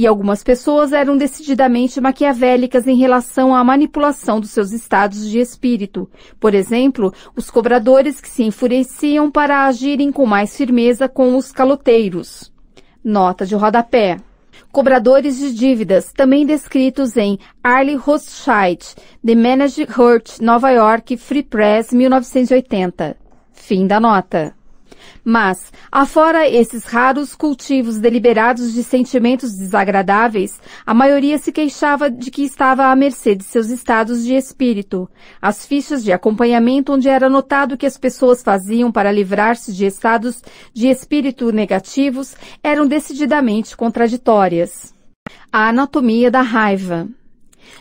[0.00, 6.08] e algumas pessoas eram decididamente maquiavélicas em relação à manipulação dos seus estados de espírito.
[6.40, 12.50] Por exemplo, os cobradores que se enfureciam para agirem com mais firmeza com os caloteiros.
[13.04, 14.16] Nota de rodapé.
[14.72, 18.82] Cobradores de dívidas, também descritos em Arlie Rothschild,
[19.22, 23.18] The Managed Hurt, Nova York, Free Press, 1980.
[23.52, 24.59] Fim da nota.
[25.24, 32.42] Mas, afora esses raros cultivos deliberados de sentimentos desagradáveis, a maioria se queixava de que
[32.42, 35.08] estava à mercê de seus estados de espírito.
[35.40, 40.42] As fichas de acompanhamento onde era notado que as pessoas faziam para livrar-se de estados
[40.72, 44.94] de espírito negativos eram decididamente contraditórias.
[45.52, 47.08] A anatomia da raiva.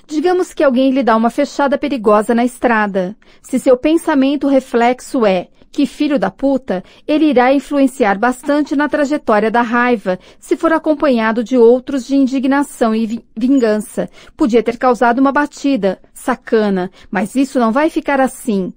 [0.08, 3.16] Digamos que alguém lhe dá uma fechada perigosa na estrada.
[3.42, 9.52] Se seu pensamento reflexo é que filho da puta, ele irá influenciar bastante na trajetória
[9.52, 14.10] da raiva, se for acompanhado de outros de indignação e vingança.
[14.36, 18.74] Podia ter causado uma batida, sacana, mas isso não vai ficar assim.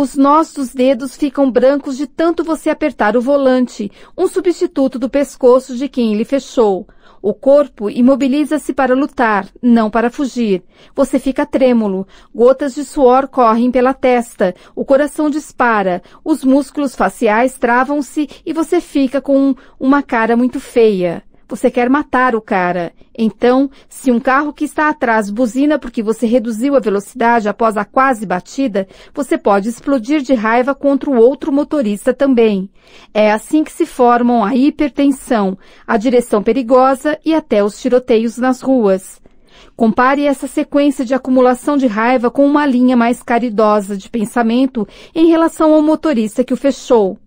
[0.00, 5.10] Os nós dos dedos ficam brancos de tanto você apertar o volante, um substituto do
[5.10, 6.88] pescoço de quem ele fechou.
[7.20, 10.62] O corpo imobiliza-se para lutar, não para fugir.
[10.96, 17.58] Você fica trêmulo, gotas de suor correm pela testa, o coração dispara, os músculos faciais
[17.58, 21.22] travam-se e você fica com uma cara muito feia.
[21.50, 22.92] Você quer matar o cara.
[23.12, 27.84] Então, se um carro que está atrás buzina porque você reduziu a velocidade após a
[27.84, 32.70] quase batida, você pode explodir de raiva contra o outro motorista também.
[33.12, 38.60] É assim que se formam a hipertensão, a direção perigosa e até os tiroteios nas
[38.60, 39.20] ruas.
[39.74, 45.26] Compare essa sequência de acumulação de raiva com uma linha mais caridosa de pensamento em
[45.26, 47.18] relação ao motorista que o fechou.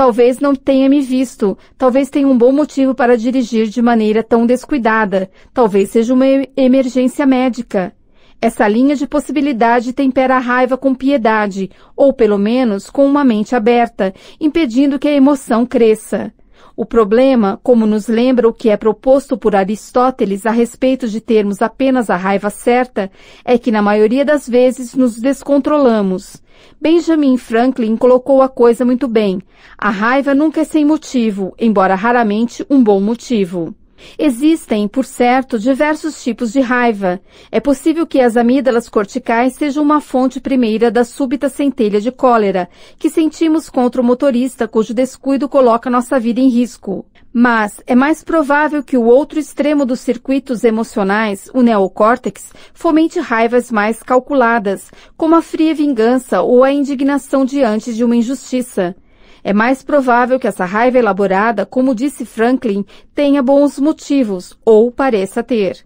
[0.00, 4.46] Talvez não tenha me visto, talvez tenha um bom motivo para dirigir de maneira tão
[4.46, 6.24] descuidada, talvez seja uma
[6.56, 7.92] emergência médica.
[8.40, 13.54] Essa linha de possibilidade tempera a raiva com piedade, ou pelo menos com uma mente
[13.54, 16.32] aberta, impedindo que a emoção cresça.
[16.80, 21.60] O problema, como nos lembra o que é proposto por Aristóteles a respeito de termos
[21.60, 23.12] apenas a raiva certa,
[23.44, 26.42] é que na maioria das vezes nos descontrolamos.
[26.80, 29.42] Benjamin Franklin colocou a coisa muito bem.
[29.76, 33.74] A raiva nunca é sem motivo, embora raramente um bom motivo.
[34.18, 37.20] Existem, por certo, diversos tipos de raiva.
[37.50, 42.68] É possível que as amígdalas corticais sejam uma fonte primeira da súbita centelha de cólera,
[42.98, 47.04] que sentimos contra o motorista cujo descuido coloca nossa vida em risco.
[47.32, 53.70] Mas é mais provável que o outro extremo dos circuitos emocionais, o neocórtex, fomente raivas
[53.70, 58.96] mais calculadas, como a fria vingança ou a indignação diante de uma injustiça.
[59.42, 65.42] É mais provável que essa raiva elaborada, como disse Franklin, tenha bons motivos, ou pareça
[65.42, 65.84] ter.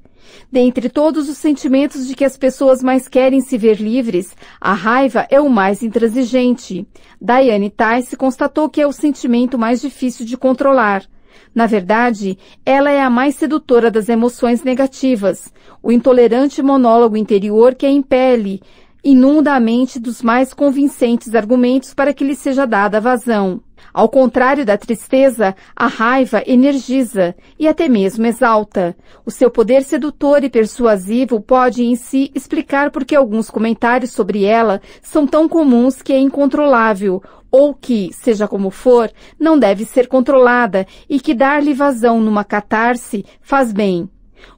[0.50, 5.26] Dentre todos os sentimentos de que as pessoas mais querem se ver livres, a raiva
[5.30, 6.86] é o mais intransigente.
[7.20, 11.04] Diane Tice constatou que é o sentimento mais difícil de controlar.
[11.54, 17.86] Na verdade, ela é a mais sedutora das emoções negativas, o intolerante monólogo interior que
[17.86, 18.60] a impele,
[19.04, 23.60] inunda a mente dos mais convincentes argumentos para que lhe seja dada vazão.
[23.92, 28.96] Ao contrário da tristeza, a raiva energiza e até mesmo exalta.
[29.26, 34.44] O seu poder sedutor e persuasivo pode em si explicar por que alguns comentários sobre
[34.44, 40.08] ela são tão comuns que é incontrolável, ou que, seja como for, não deve ser
[40.08, 44.08] controlada e que dar-lhe vazão numa catarse faz bem.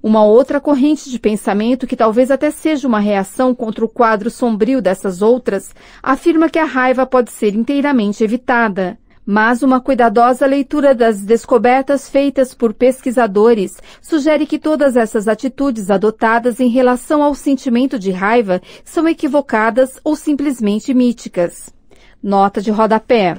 [0.03, 4.80] Uma outra corrente de pensamento, que talvez até seja uma reação contra o quadro sombrio
[4.80, 8.99] dessas outras, afirma que a raiva pode ser inteiramente evitada.
[9.28, 16.61] Mas uma cuidadosa leitura das descobertas feitas por pesquisadores sugere que todas essas atitudes adotadas
[16.61, 21.74] em relação ao sentimento de raiva são equivocadas ou simplesmente míticas.
[22.22, 23.37] Nota de rodapé.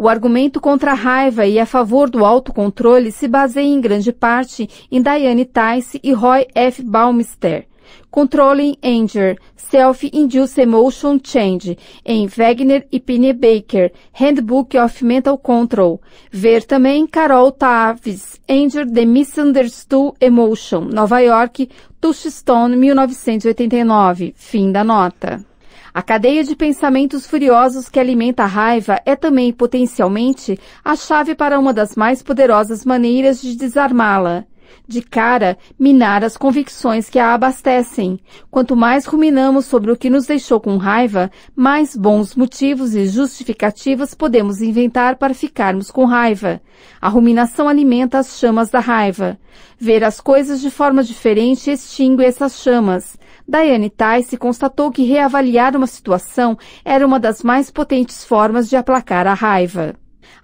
[0.00, 4.68] O argumento contra a raiva e a favor do autocontrole se baseia em grande parte
[4.92, 6.84] em Diane Tice e Roy F.
[6.84, 7.66] Baumeister.
[8.08, 16.00] Controlling Anger, Self-Induced Emotion Change, em Wagner e Baker, Handbook of Mental Control.
[16.30, 21.68] Ver também Carol Taves, Anger the Misunderstood Emotion, Nova York,
[22.00, 24.32] Touchstone, 1989.
[24.36, 25.44] Fim da nota.
[25.92, 31.58] A cadeia de pensamentos furiosos que alimenta a raiva é também potencialmente a chave para
[31.58, 34.44] uma das mais poderosas maneiras de desarmá-la.
[34.86, 38.18] De cara, minar as convicções que a abastecem.
[38.50, 44.14] Quanto mais ruminamos sobre o que nos deixou com raiva, mais bons motivos e justificativas
[44.14, 46.60] podemos inventar para ficarmos com raiva.
[47.00, 49.38] A ruminação alimenta as chamas da raiva.
[49.78, 53.16] Ver as coisas de forma diferente extingue essas chamas.
[53.50, 59.26] Diane Tice constatou que reavaliar uma situação era uma das mais potentes formas de aplacar
[59.26, 59.94] a raiva.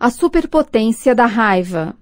[0.00, 1.94] A superpotência da raiva.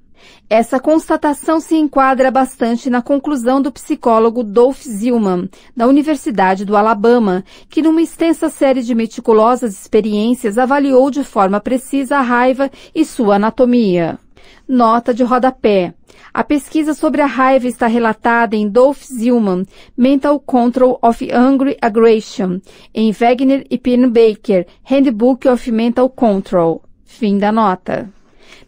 [0.49, 7.43] Essa constatação se enquadra bastante na conclusão do psicólogo Dolph Zillman, da Universidade do Alabama,
[7.69, 13.35] que numa extensa série de meticulosas experiências avaliou de forma precisa a raiva e sua
[13.35, 14.21] anatomia.
[14.69, 15.95] Nota de rodapé.
[16.35, 22.59] A pesquisa sobre a raiva está relatada em Dolph Zillman, Mental Control of Angry Aggression,
[22.95, 26.83] em Wagner e Baker, Handbook of Mental Control.
[27.05, 28.11] Fim da nota.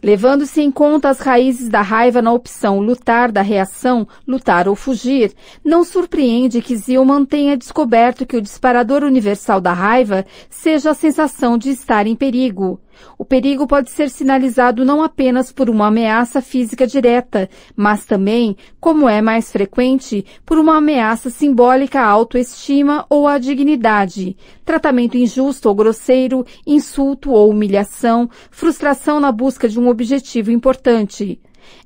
[0.03, 5.33] Levando-se em conta as raízes da raiva na opção lutar da reação, lutar ou fugir,
[5.63, 11.57] não surpreende que Zillman tenha descoberto que o disparador universal da raiva seja a sensação
[11.57, 12.79] de estar em perigo.
[13.17, 19.07] O perigo pode ser sinalizado não apenas por uma ameaça física direta, mas também, como
[19.07, 25.75] é mais frequente, por uma ameaça simbólica à autoestima ou à dignidade, tratamento injusto ou
[25.75, 31.39] grosseiro, insulto ou humilhação, frustração na busca de um objetivo importante.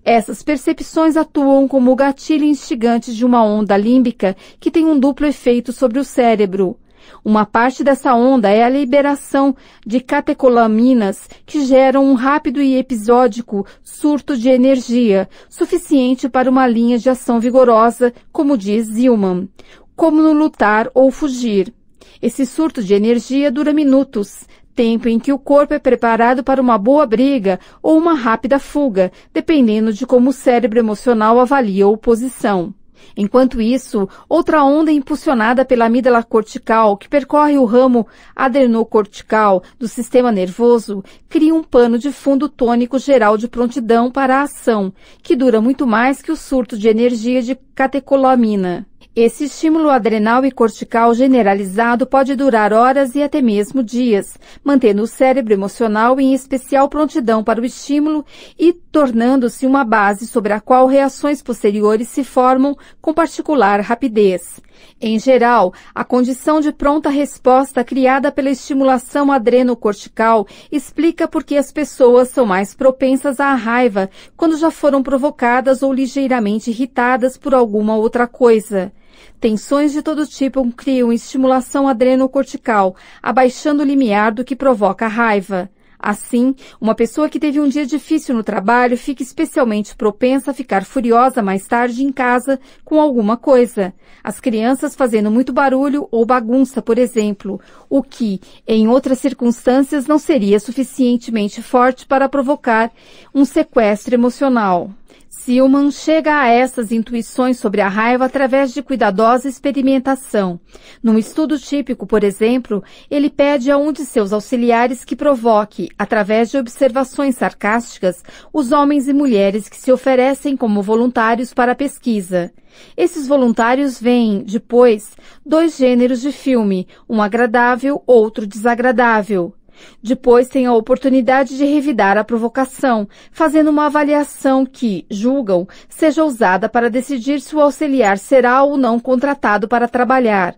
[0.03, 5.25] Essas percepções atuam como o gatilho instigante de uma onda límbica que tem um duplo
[5.25, 6.77] efeito sobre o cérebro.
[7.23, 9.55] Uma parte dessa onda é a liberação
[9.85, 16.97] de catecolaminas que geram um rápido e episódico surto de energia, suficiente para uma linha
[16.97, 19.49] de ação vigorosa, como diz Zillman,
[19.95, 21.73] como no lutar ou fugir.
[22.21, 24.45] Esse surto de energia dura minutos,
[24.75, 29.11] tempo em que o corpo é preparado para uma boa briga ou uma rápida fuga,
[29.33, 32.73] dependendo de como o cérebro emocional avalia a oposição.
[33.15, 40.31] Enquanto isso, outra onda impulsionada pela amígdala cortical, que percorre o ramo adrenocortical do sistema
[40.31, 45.61] nervoso, cria um pano de fundo tônico geral de prontidão para a ação, que dura
[45.61, 48.87] muito mais que o surto de energia de catecolamina.
[49.15, 55.07] Esse estímulo adrenal e cortical generalizado pode durar horas e até mesmo dias, mantendo o
[55.07, 58.23] cérebro emocional em especial prontidão para o estímulo
[58.57, 64.59] e tornando-se uma base sobre a qual reações posteriores se formam com particular rapidez.
[65.01, 71.71] Em geral, a condição de pronta resposta criada pela estimulação adrenocortical explica por que as
[71.71, 77.95] pessoas são mais propensas à raiva quando já foram provocadas ou ligeiramente irritadas por alguma
[77.95, 78.91] outra coisa.
[79.39, 85.69] Tensões de todo tipo criam estimulação adrenocortical, abaixando o limiar do que provoca raiva.
[85.99, 90.85] Assim, uma pessoa que teve um dia difícil no trabalho fica especialmente propensa a ficar
[90.85, 93.93] furiosa mais tarde em casa com alguma coisa.
[94.23, 100.17] As crianças fazendo muito barulho ou bagunça, por exemplo, o que, em outras circunstâncias, não
[100.17, 102.91] seria suficientemente forte para provocar
[103.35, 104.91] um sequestro emocional.
[105.39, 110.59] Silman chega a essas intuições sobre a raiva através de cuidadosa experimentação.
[111.01, 116.51] Num estudo típico, por exemplo, ele pede a um de seus auxiliares que provoque, através
[116.51, 118.21] de observações sarcásticas,
[118.51, 122.51] os homens e mulheres que se oferecem como voluntários para a pesquisa.
[122.97, 125.15] Esses voluntários veem, depois,
[125.45, 129.53] dois gêneros de filme, um agradável, outro desagradável.
[130.01, 136.69] Depois tem a oportunidade de revidar a provocação, fazendo uma avaliação que, julgam, seja usada
[136.69, 140.55] para decidir se o auxiliar será ou não contratado para trabalhar.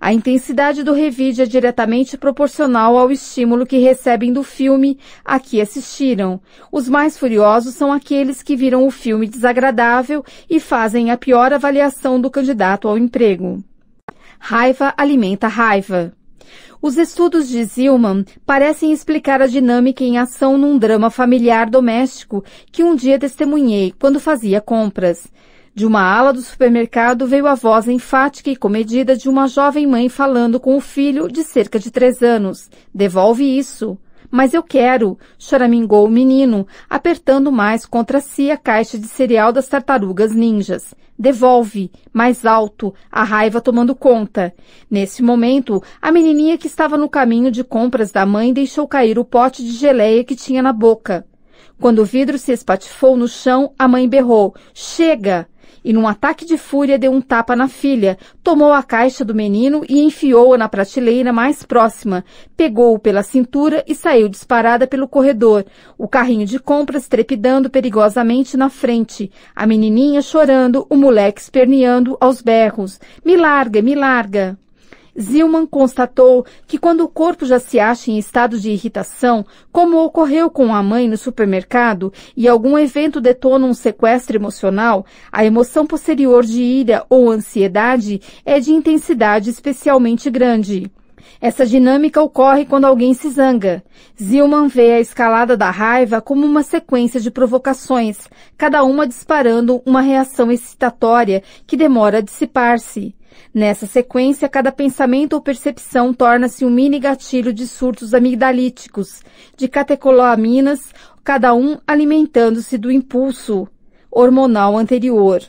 [0.00, 5.60] A intensidade do revide é diretamente proporcional ao estímulo que recebem do filme a que
[5.60, 6.40] assistiram.
[6.70, 12.20] Os mais furiosos são aqueles que viram o filme desagradável e fazem a pior avaliação
[12.20, 13.64] do candidato ao emprego.
[14.38, 16.12] Raiva alimenta raiva.
[16.86, 22.84] Os estudos de Zilman parecem explicar a dinâmica em ação num drama familiar doméstico que
[22.84, 25.26] um dia testemunhei quando fazia compras.
[25.74, 30.10] De uma ala do supermercado veio a voz enfática e comedida de uma jovem mãe
[30.10, 32.68] falando com o filho de cerca de três anos.
[32.94, 33.96] Devolve isso.
[34.36, 39.68] Mas eu quero, choramingou o menino, apertando mais contra si a caixa de cereal das
[39.68, 40.92] tartarugas ninjas.
[41.16, 44.52] Devolve, mais alto, a raiva tomando conta.
[44.90, 49.24] Nesse momento, a menininha que estava no caminho de compras da mãe deixou cair o
[49.24, 51.24] pote de geleia que tinha na boca.
[51.80, 55.46] Quando o vidro se espatifou no chão, a mãe berrou: Chega!
[55.84, 59.84] E, num ataque de fúria, deu um tapa na filha, tomou a caixa do menino
[59.88, 62.24] e enfiou-a na prateleira mais próxima,
[62.56, 65.66] pegou-o pela cintura e saiu disparada pelo corredor,
[65.98, 72.40] o carrinho de compras trepidando perigosamente na frente, a menininha chorando, o moleque esperneando aos
[72.40, 72.98] berros.
[73.24, 74.58] Me larga, me larga!
[75.20, 80.50] Zilman constatou que quando o corpo já se acha em estado de irritação, como ocorreu
[80.50, 86.44] com a mãe no supermercado, e algum evento detona um sequestro emocional, a emoção posterior
[86.44, 90.90] de ira ou ansiedade é de intensidade especialmente grande.
[91.40, 93.82] Essa dinâmica ocorre quando alguém se zanga.
[94.20, 98.18] Zilman vê a escalada da raiva como uma sequência de provocações,
[98.56, 103.14] cada uma disparando uma reação excitatória que demora a dissipar-se.
[103.52, 109.22] Nessa sequência, cada pensamento ou percepção torna-se um mini gatilho de surtos amigdalíticos,
[109.56, 113.68] de catecolaminas, cada um alimentando-se do impulso
[114.10, 115.42] hormonal anterior.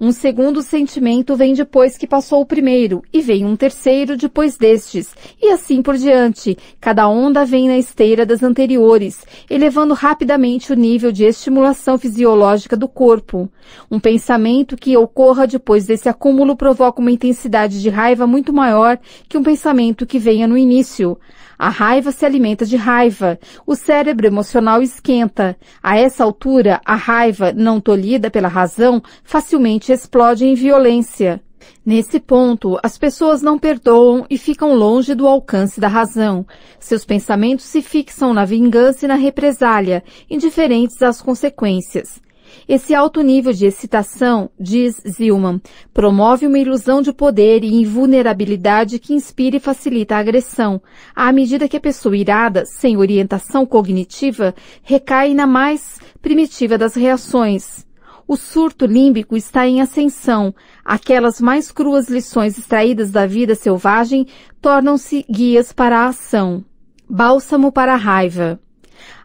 [0.00, 5.12] Um segundo sentimento vem depois que passou o primeiro, e vem um terceiro depois destes,
[5.42, 6.56] e assim por diante.
[6.80, 12.86] Cada onda vem na esteira das anteriores, elevando rapidamente o nível de estimulação fisiológica do
[12.86, 13.50] corpo.
[13.90, 19.36] Um pensamento que ocorra depois desse acúmulo provoca uma intensidade de raiva muito maior que
[19.36, 21.18] um pensamento que venha no início.
[21.58, 23.36] A raiva se alimenta de raiva.
[23.66, 25.56] O cérebro emocional esquenta.
[25.82, 31.42] A essa altura, a raiva, não tolhida pela razão, facilmente explode em violência.
[31.84, 36.46] Nesse ponto, as pessoas não perdoam e ficam longe do alcance da razão.
[36.78, 42.20] Seus pensamentos se fixam na vingança e na represália, indiferentes às consequências.
[42.68, 45.60] Esse alto nível de excitação, diz Zilman,
[45.92, 50.80] promove uma ilusão de poder e invulnerabilidade que inspira e facilita a agressão,
[51.14, 57.87] à medida que a pessoa irada, sem orientação cognitiva, recai na mais primitiva das reações.
[58.28, 60.54] O surto límbico está em ascensão.
[60.84, 64.26] Aquelas mais cruas lições extraídas da vida selvagem
[64.60, 66.62] tornam-se guias para a ação.
[67.08, 68.60] Bálsamo para a raiva.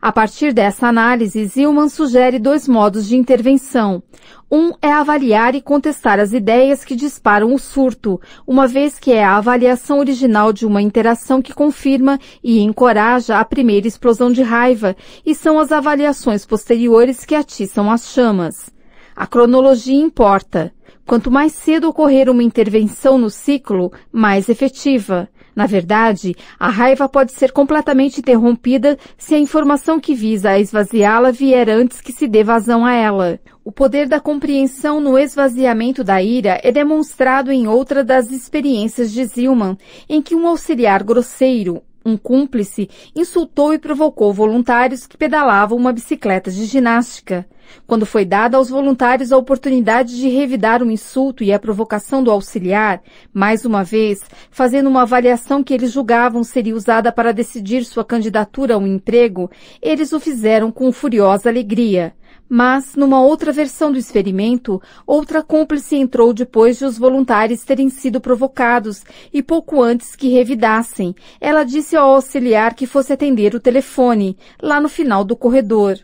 [0.02, 4.02] A partir dessa análise, Zilman sugere dois modos de intervenção.
[4.50, 9.22] Um é avaliar e contestar as ideias que disparam o surto, uma vez que é
[9.22, 14.96] a avaliação original de uma interação que confirma e encoraja a primeira explosão de raiva,
[15.26, 18.73] e são as avaliações posteriores que atiçam as chamas.
[19.16, 20.74] A cronologia importa.
[21.06, 25.30] Quanto mais cedo ocorrer uma intervenção no ciclo, mais efetiva.
[25.56, 31.70] Na verdade, a raiva pode ser completamente interrompida se a informação que visa esvaziá-la vier
[31.70, 33.40] antes que se dê vazão a ela.
[33.64, 39.24] O poder da compreensão no esvaziamento da ira é demonstrado em outra das experiências de
[39.26, 39.78] Zilman,
[40.10, 46.52] em que um auxiliar grosseiro, um cúmplice insultou e provocou voluntários que pedalavam uma bicicleta
[46.52, 47.46] de ginástica.
[47.88, 52.32] Quando foi dada aos voluntários a oportunidade de revidar o insulto e a provocação do
[52.32, 53.02] auxiliar,
[53.34, 54.20] mais uma vez,
[54.52, 59.50] fazendo uma avaliação que eles julgavam seria usada para decidir sua candidatura ao emprego,
[59.82, 62.14] eles o fizeram com furiosa alegria.
[62.56, 68.22] Mas, numa outra versão do experimento, outra cúmplice entrou depois de os voluntários terem sido
[68.22, 69.02] provocados
[69.34, 71.16] e pouco antes que revidassem.
[71.42, 75.98] Ela disse ao auxiliar que fosse atender o telefone, lá no final do corredor.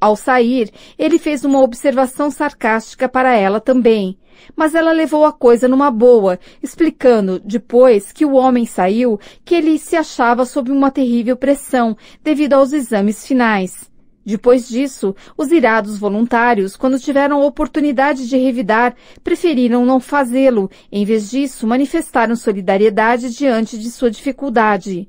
[0.00, 4.16] Ao sair, ele fez uma observação sarcástica para ela também,
[4.54, 9.76] mas ela levou a coisa numa boa, explicando, depois que o homem saiu, que ele
[9.76, 13.95] se achava sob uma terrível pressão devido aos exames finais.
[14.26, 21.04] Depois disso, os irados voluntários, quando tiveram a oportunidade de revidar, preferiram não fazê-lo, em
[21.04, 25.08] vez disso, manifestaram solidariedade diante de sua dificuldade.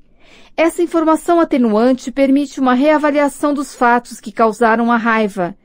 [0.56, 5.58] Essa informação atenuante permite uma reavaliação dos fatos que causaram a raiva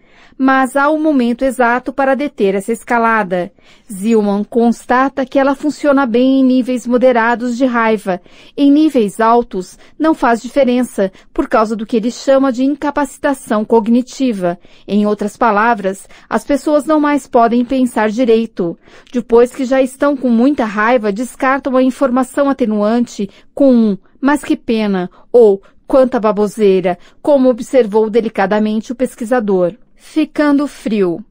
[0.44, 3.52] mas há o um momento exato para deter essa escalada.
[3.88, 8.20] Zilman constata que ela funciona bem em níveis moderados de raiva.
[8.56, 14.58] Em níveis altos, não faz diferença, por causa do que ele chama de incapacitação cognitiva.
[14.84, 18.76] Em outras palavras, as pessoas não mais podem pensar direito.
[19.12, 24.56] Depois que já estão com muita raiva, descartam a informação atenuante com um, mas que
[24.56, 29.76] pena, ou quanta baboseira, como observou delicadamente o pesquisador.
[30.04, 31.24] Ficando frio.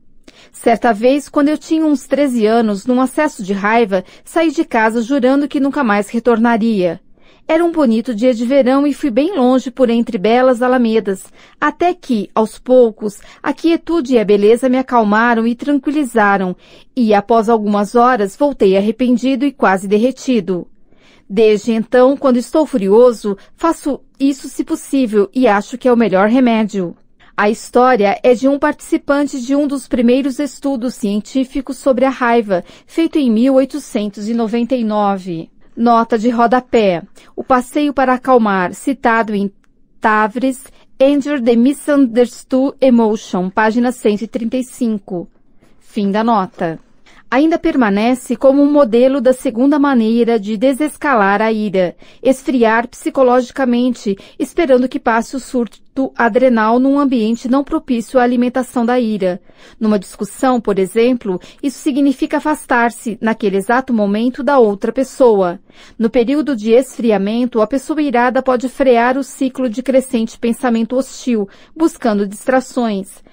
[0.51, 5.03] Certa vez, quando eu tinha uns 13 anos, num acesso de raiva, saí de casa
[5.03, 6.99] jurando que nunca mais retornaria.
[7.47, 11.25] Era um bonito dia de verão e fui bem longe por entre belas alamedas,
[11.59, 16.55] até que, aos poucos, a quietude e a beleza me acalmaram e tranquilizaram,
[16.95, 20.65] e após algumas horas voltei arrependido e quase derretido.
[21.29, 26.29] Desde então, quando estou furioso, faço isso se possível e acho que é o melhor
[26.29, 26.95] remédio.
[27.41, 32.63] A história é de um participante de um dos primeiros estudos científicos sobre a raiva,
[32.85, 35.49] feito em 1899.
[35.75, 37.01] Nota de rodapé.
[37.35, 39.51] O passeio para acalmar, citado em
[39.99, 40.65] Tavres,
[41.01, 45.27] Anger the Misunderstood Emotion, página 135.
[45.79, 46.79] Fim da nota
[47.31, 54.89] ainda permanece como um modelo da segunda maneira de desescalar a ira, esfriar psicologicamente, esperando
[54.89, 59.41] que passe o surto adrenal num ambiente não propício à alimentação da ira.
[59.79, 65.57] Numa discussão, por exemplo, isso significa afastar-se, naquele exato momento, da outra pessoa.
[65.97, 71.47] No período de esfriamento, a pessoa irada pode frear o ciclo de crescente pensamento hostil,
[71.73, 73.23] buscando distrações.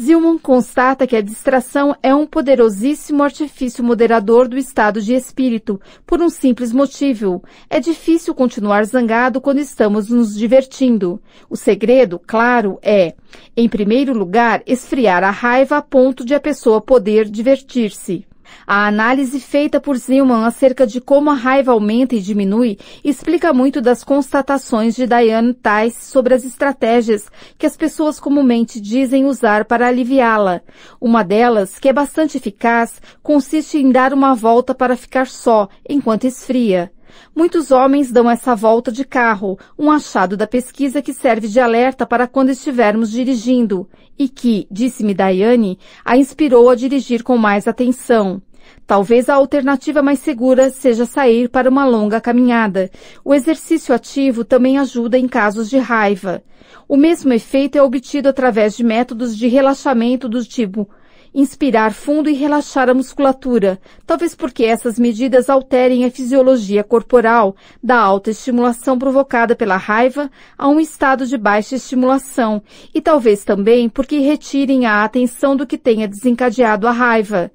[0.00, 6.22] Zilman constata que a distração é um poderosíssimo artifício moderador do estado de espírito, por
[6.22, 7.44] um simples motivo.
[7.68, 11.20] É difícil continuar zangado quando estamos nos divertindo.
[11.50, 13.14] O segredo, claro, é,
[13.54, 18.29] em primeiro lugar, esfriar a raiva a ponto de a pessoa poder divertir-se.
[18.66, 23.80] A análise feita por Zilman acerca de como a raiva aumenta e diminui explica muito
[23.80, 27.28] das constatações de Diane Tice sobre as estratégias
[27.58, 30.60] que as pessoas comumente dizem usar para aliviá-la.
[31.00, 36.26] Uma delas, que é bastante eficaz, consiste em dar uma volta para ficar só, enquanto
[36.26, 36.92] esfria.
[37.34, 42.06] Muitos homens dão essa volta de carro, um achado da pesquisa que serve de alerta
[42.06, 43.88] para quando estivermos dirigindo,
[44.18, 48.42] e que, disse-me Daiane, a inspirou a dirigir com mais atenção.
[48.86, 52.90] Talvez a alternativa mais segura seja sair para uma longa caminhada.
[53.24, 56.42] O exercício ativo também ajuda em casos de raiva.
[56.88, 60.88] O mesmo efeito é obtido através de métodos de relaxamento do tipo
[61.34, 67.98] inspirar fundo e relaxar a musculatura, talvez porque essas medidas alterem a fisiologia corporal da
[67.98, 72.62] alta estimulação provocada pela raiva a um estado de baixa estimulação,
[72.94, 77.50] e talvez também porque retirem a atenção do que tenha desencadeado a raiva.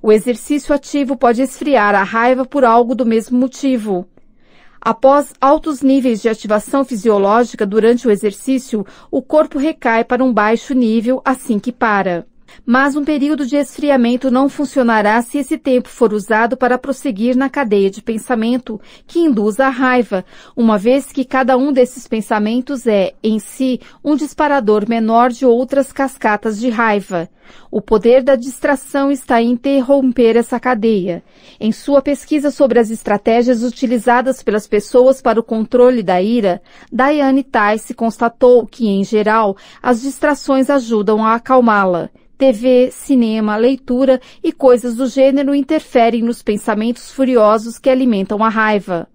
[0.00, 4.06] O exercício ativo pode esfriar a raiva por algo do mesmo motivo.
[4.80, 10.72] Após altos níveis de ativação fisiológica durante o exercício, o corpo recai para um baixo
[10.72, 12.24] nível assim que para.
[12.64, 17.48] Mas um período de esfriamento não funcionará se esse tempo for usado para prosseguir na
[17.48, 20.24] cadeia de pensamento que induz a raiva,
[20.56, 25.92] uma vez que cada um desses pensamentos é, em si, um disparador menor de outras
[25.92, 27.28] cascatas de raiva.
[27.70, 31.22] O poder da distração está em interromper essa cadeia.
[31.58, 37.42] Em sua pesquisa sobre as estratégias utilizadas pelas pessoas para o controle da ira, Diane
[37.42, 42.10] Tice constatou que, em geral, as distrações ajudam a acalmá-la.
[42.38, 49.08] TV, cinema, leitura e coisas do gênero interferem nos pensamentos furiosos que alimentam a raiva.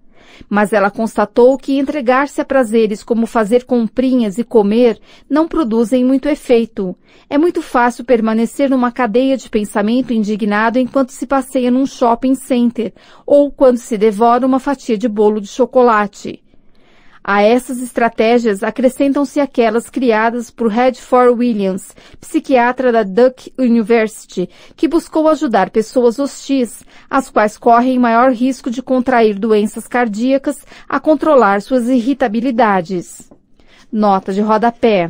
[0.49, 4.99] Mas ela constatou que entregar-se a prazeres como fazer comprinhas e comer
[5.29, 6.93] não produzem muito efeito.
[7.29, 12.93] É muito fácil permanecer numa cadeia de pensamento indignado enquanto se passeia num shopping center
[13.25, 16.42] ou quando se devora uma fatia de bolo de chocolate.
[17.25, 25.29] A essas estratégias acrescentam-se aquelas criadas por Redford Williams, psiquiatra da Duke University, que buscou
[25.29, 31.87] ajudar pessoas hostis, as quais correm maior risco de contrair doenças cardíacas, a controlar suas
[31.87, 33.31] irritabilidades.
[33.89, 35.09] Nota de rodapé.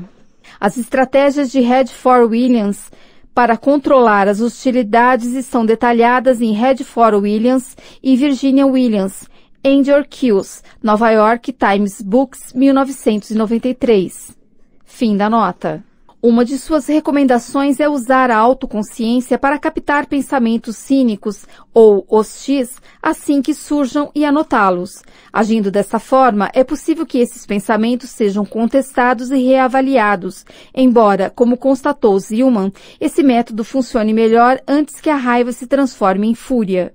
[0.59, 2.91] As estratégias de Redford Williams
[3.34, 9.28] para controlar as hostilidades estão detalhadas em Redford Williams e Virginia Williams,
[9.66, 14.38] Angel Kills, Nova York Times Books, 1993.
[14.84, 15.82] Fim da nota.
[16.22, 23.41] Uma de suas recomendações é usar a autoconsciência para captar pensamentos cínicos ou hostis assim
[23.41, 25.01] que surjam e anotá-los.
[25.32, 30.45] Agindo dessa forma, é possível que esses pensamentos sejam contestados e reavaliados,
[30.76, 36.36] embora, como constatou Zillman, esse método funcione melhor antes que a raiva se transforme em
[36.36, 36.93] fúria.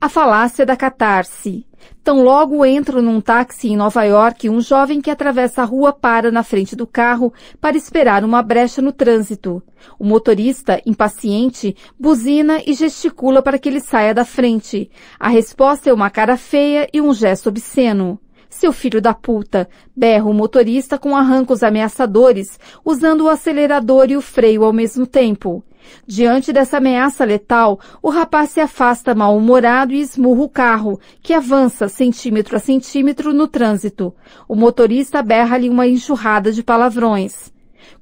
[0.00, 1.66] A falácia da catarse.
[2.02, 6.30] Tão logo entro num táxi em Nova York, um jovem que atravessa a rua para
[6.30, 9.62] na frente do carro para esperar uma brecha no trânsito.
[9.98, 14.90] O motorista, impaciente, buzina e gesticula para que ele saia da frente.
[15.18, 18.18] A resposta é uma cara feia e um gesto obsceno.
[18.48, 24.22] Seu filho da puta, berra o motorista com arrancos ameaçadores, usando o acelerador e o
[24.22, 25.62] freio ao mesmo tempo.
[26.06, 31.88] Diante dessa ameaça letal, o rapaz se afasta mal-humorado e esmurra o carro, que avança
[31.88, 34.14] centímetro a centímetro no trânsito.
[34.48, 37.52] O motorista berra-lhe uma enxurrada de palavrões.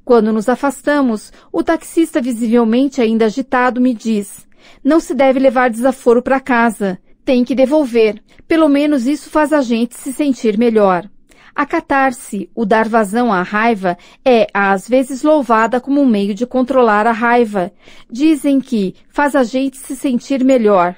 [0.05, 4.47] Quando nos afastamos, o taxista, visivelmente ainda agitado, me diz:
[4.85, 6.99] Não se deve levar desaforo para casa.
[7.25, 8.23] Tem que devolver.
[8.47, 11.11] Pelo menos isso faz a gente se sentir melhor.
[11.57, 16.45] A catarse, o dar vazão à raiva, é às vezes louvada como um meio de
[16.47, 17.73] controlar a raiva.
[18.11, 20.95] Dizem que faz a gente se sentir melhor.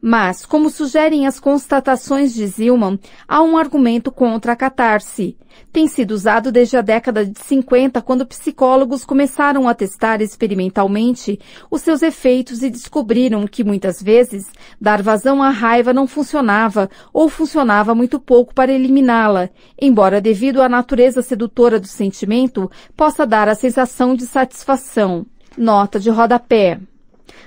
[0.00, 5.36] Mas, como sugerem as constatações de Zilman, há um argumento contra a catarse.
[5.72, 11.38] Tem sido usado desde a década de 50, quando psicólogos começaram a testar experimentalmente
[11.70, 14.46] os seus efeitos e descobriram que, muitas vezes,
[14.80, 20.68] dar vazão à raiva não funcionava ou funcionava muito pouco para eliminá-la, embora, devido à
[20.68, 25.26] natureza sedutora do sentimento, possa dar a sensação de satisfação.
[25.56, 26.78] Nota de rodapé.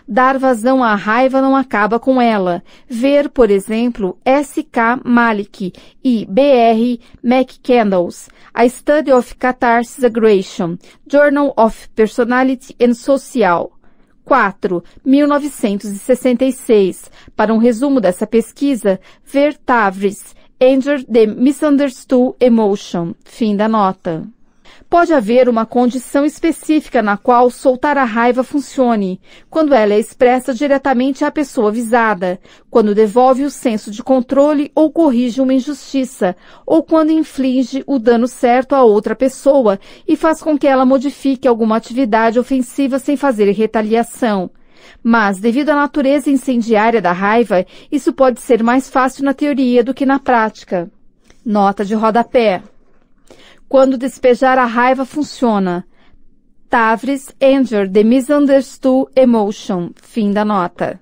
[0.08, 2.64] Dar vazão à raiva não acaba com ela.
[2.88, 5.00] Ver, por exemplo, S.K.
[5.04, 5.74] Malik
[6.04, 7.00] e B.R.
[7.24, 10.78] McCandles, A Study of Catharsis Aggression,
[11.08, 13.72] Journal of Personality and Social.
[14.26, 17.12] 4, 1966.
[17.36, 23.14] Para um resumo dessa pesquisa, ver Tavris, Anger the Misunderstood Emotion.
[23.26, 24.28] Fim da nota.
[24.92, 30.54] Pode haver uma condição específica na qual soltar a raiva funcione, quando ela é expressa
[30.54, 32.38] diretamente à pessoa visada,
[32.70, 36.36] quando devolve o senso de controle ou corrige uma injustiça,
[36.66, 41.48] ou quando inflige o dano certo a outra pessoa e faz com que ela modifique
[41.48, 44.52] alguma atividade ofensiva sem fazer retaliação.
[45.02, 49.94] Mas, devido à natureza incendiária da raiva, isso pode ser mais fácil na teoria do
[49.94, 50.92] que na prática.
[51.46, 52.62] Nota de rodapé.
[53.72, 55.86] Quando despejar a raiva funciona.
[56.70, 59.92] Tavris Anger, The Misunderstood Emotion.
[59.96, 61.00] Fim da nota.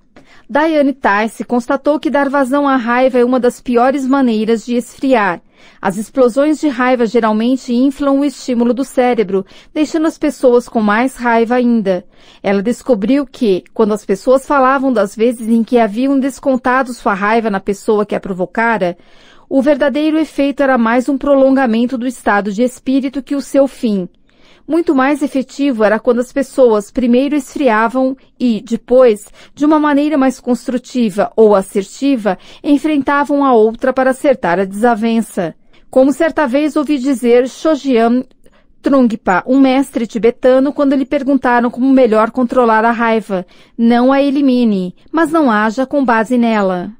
[0.47, 5.41] Diane Tice constatou que dar vazão à raiva é uma das piores maneiras de esfriar.
[5.81, 9.43] As explosões de raiva geralmente inflam o estímulo do cérebro,
[9.73, 12.05] deixando as pessoas com mais raiva ainda.
[12.41, 17.49] Ela descobriu que, quando as pessoas falavam das vezes em que haviam descontado sua raiva
[17.49, 18.95] na pessoa que a provocara,
[19.49, 24.07] o verdadeiro efeito era mais um prolongamento do estado de espírito que o seu fim.
[24.67, 29.25] Muito mais efetivo era quando as pessoas primeiro esfriavam e, depois,
[29.55, 35.55] de uma maneira mais construtiva ou assertiva, enfrentavam a outra para acertar a desavença.
[35.89, 38.23] Como certa vez ouvi dizer Shojian
[38.83, 43.43] Trungpa, um mestre tibetano, quando lhe perguntaram como melhor controlar a raiva.
[43.75, 46.91] Não a elimine, mas não haja com base nela.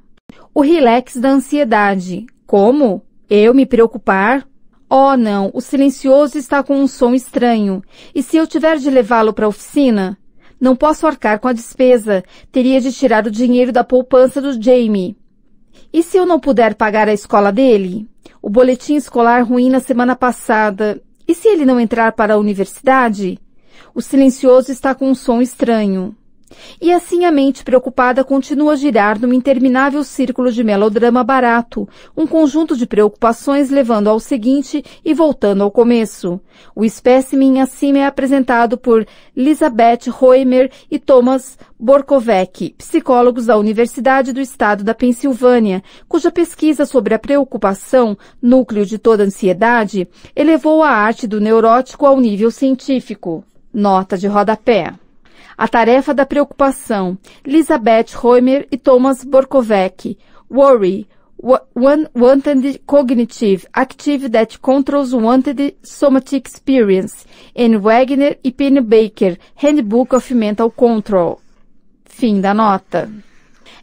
[0.51, 2.25] O relax da ansiedade.
[2.49, 3.03] Como?
[3.29, 4.43] Eu me preocupar?
[4.89, 7.83] Oh, não, o silencioso está com um som estranho.
[8.15, 10.17] E se eu tiver de levá-lo para a oficina?
[10.59, 12.23] Não posso arcar com a despesa.
[12.51, 15.15] Teria de tirar o dinheiro da poupança do Jamie.
[15.93, 18.09] E se eu não puder pagar a escola dele?
[18.41, 20.99] O boletim escolar ruim na semana passada.
[21.27, 23.37] E se ele não entrar para a universidade?
[23.93, 26.15] O silencioso está com um som estranho.
[26.81, 32.25] E assim a mente preocupada continua a girar num interminável círculo de melodrama barato, um
[32.25, 36.39] conjunto de preocupações levando ao seguinte e voltando ao começo.
[36.75, 44.41] O espécimen acima é apresentado por Elizabeth Roemer e Thomas Borkovec, psicólogos da Universidade do
[44.41, 51.25] Estado da Pensilvânia, cuja pesquisa sobre a preocupação, núcleo de toda ansiedade, elevou a arte
[51.25, 53.43] do neurótico ao nível científico.
[53.73, 54.93] Nota de rodapé.
[55.59, 60.17] A Tarefa da Preocupação, Elizabeth Roemer e Thomas Borkovec,
[60.49, 61.05] Worry,
[61.37, 70.33] one wanted cognitive active that controls wanted somatic experience, em Wagner e Pennebaker, Handbook of
[70.33, 71.41] Mental Control.
[72.05, 73.11] Fim da nota.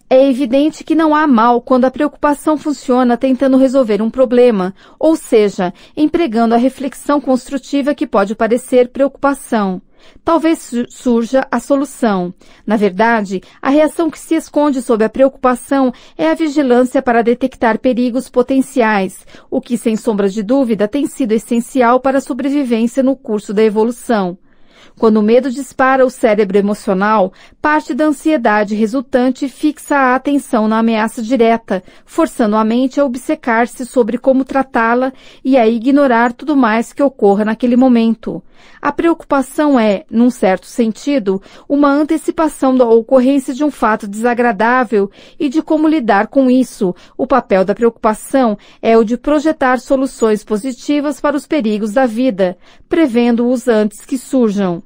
[0.08, 5.14] É evidente que não há mal quando a preocupação funciona tentando resolver um problema, ou
[5.14, 9.82] seja, empregando a reflexão construtiva que pode parecer preocupação.
[10.24, 12.34] Talvez surja a solução.
[12.66, 17.78] Na verdade, a reação que se esconde sob a preocupação é a vigilância para detectar
[17.78, 23.16] perigos potenciais, o que, sem sombra de dúvida, tem sido essencial para a sobrevivência no
[23.16, 24.38] curso da evolução.
[24.98, 27.30] Quando o medo dispara o cérebro emocional,
[27.61, 33.84] parte da ansiedade resultante fixa a atenção na ameaça direta, forçando a mente a obcecar-se
[33.84, 35.12] sobre como tratá-la
[35.44, 38.42] e a ignorar tudo mais que ocorra naquele momento.
[38.80, 45.48] A preocupação é, num certo sentido, uma antecipação da ocorrência de um fato desagradável e
[45.48, 46.94] de como lidar com isso.
[47.16, 52.57] O papel da preocupação é o de projetar soluções positivas para os perigos da vida,
[52.88, 54.82] prevendo-os antes que surjam.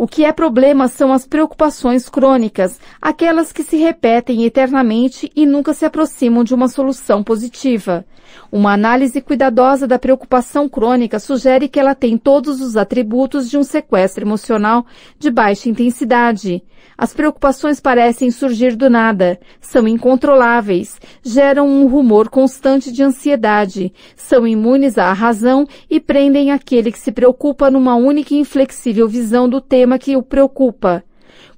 [0.00, 5.74] O que é problema são as preocupações crônicas, aquelas que se repetem eternamente e nunca
[5.74, 8.04] se aproximam de uma solução positiva.
[8.52, 13.64] Uma análise cuidadosa da preocupação crônica sugere que ela tem todos os atributos de um
[13.64, 14.86] sequestro emocional
[15.18, 16.62] de baixa intensidade.
[16.96, 24.44] As preocupações parecem surgir do nada, são incontroláveis, geram um rumor constante de ansiedade, são
[24.44, 29.60] imunes à razão e prendem aquele que se preocupa numa única e inflexível visão do
[29.60, 31.04] tema que o preocupa.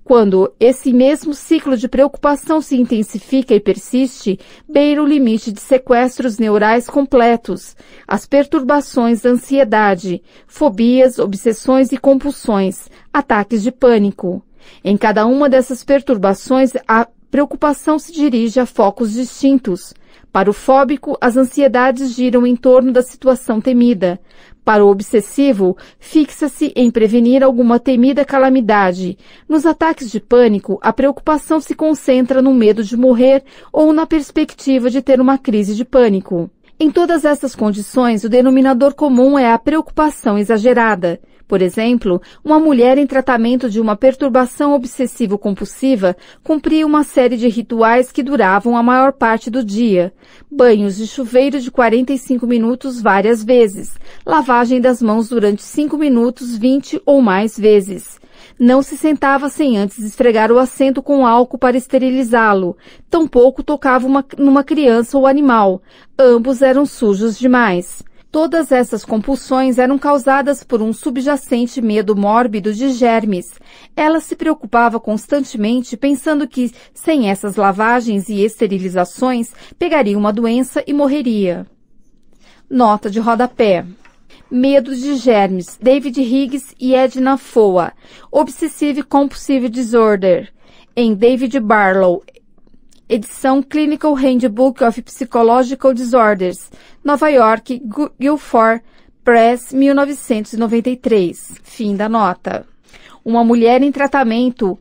[0.04, 6.36] Quando esse mesmo ciclo de preocupação se intensifica e persiste, beira o limite de sequestros
[6.36, 7.76] neurais completos,
[8.08, 14.42] as perturbações da ansiedade, fobias, obsessões e compulsões, ataques de pânico.
[14.82, 19.94] Em cada uma dessas perturbações, a preocupação se dirige a focos distintos.
[20.32, 24.20] Para o fóbico, as ansiedades giram em torno da situação temida.
[24.64, 29.18] Para o obsessivo, fixa-se em prevenir alguma temida calamidade.
[29.48, 34.88] Nos ataques de pânico, a preocupação se concentra no medo de morrer ou na perspectiva
[34.88, 36.48] de ter uma crise de pânico.
[36.78, 41.20] Em todas essas condições, o denominador comum é a preocupação exagerada.
[41.50, 48.12] Por exemplo, uma mulher em tratamento de uma perturbação obsessivo-compulsiva cumpria uma série de rituais
[48.12, 50.14] que duravam a maior parte do dia.
[50.48, 53.98] Banhos de chuveiro de 45 minutos várias vezes.
[54.24, 58.20] Lavagem das mãos durante 5 minutos 20 ou mais vezes.
[58.56, 62.76] Não se sentava sem antes esfregar o assento com álcool para esterilizá-lo.
[63.10, 65.82] Tampouco tocava uma, numa criança ou animal.
[66.16, 68.04] Ambos eram sujos demais.
[68.30, 73.58] Todas essas compulsões eram causadas por um subjacente medo mórbido de germes.
[73.96, 80.92] Ela se preocupava constantemente pensando que, sem essas lavagens e esterilizações, pegaria uma doença e
[80.92, 81.66] morreria.
[82.68, 83.84] Nota de rodapé.
[84.48, 87.92] Medo de Germes, David Higgs e Edna Foa.
[88.30, 90.52] Obsessive Compulsive Disorder,
[90.96, 92.22] em David Barlow,
[93.10, 96.70] edição Clinical Handbook of Psychological Disorders,
[97.02, 97.82] Nova York,
[98.18, 98.84] Guilford
[99.24, 101.60] Press, 1993.
[101.64, 102.64] Fim da nota.
[103.24, 104.78] Uma mulher em tratamento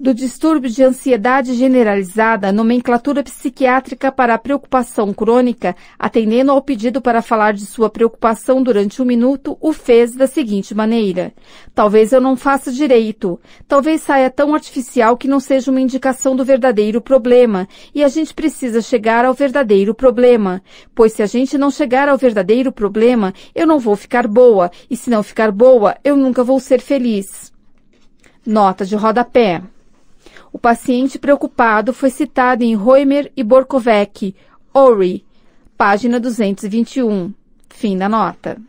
[0.00, 7.20] do distúrbio de ansiedade generalizada, nomenclatura psiquiátrica para a preocupação crônica, atendendo ao pedido para
[7.20, 11.34] falar de sua preocupação durante um minuto, o fez da seguinte maneira.
[11.74, 13.38] Talvez eu não faça direito.
[13.68, 17.68] Talvez saia tão artificial que não seja uma indicação do verdadeiro problema.
[17.94, 20.62] E a gente precisa chegar ao verdadeiro problema.
[20.94, 24.70] Pois se a gente não chegar ao verdadeiro problema, eu não vou ficar boa.
[24.88, 27.52] E se não ficar boa, eu nunca vou ser feliz.
[28.46, 29.60] Nota de rodapé.
[30.52, 34.34] O paciente preocupado foi citado em Roemer e Borkovec,
[34.74, 35.24] Ori,
[35.76, 37.32] página 221.
[37.68, 38.60] Fim da nota.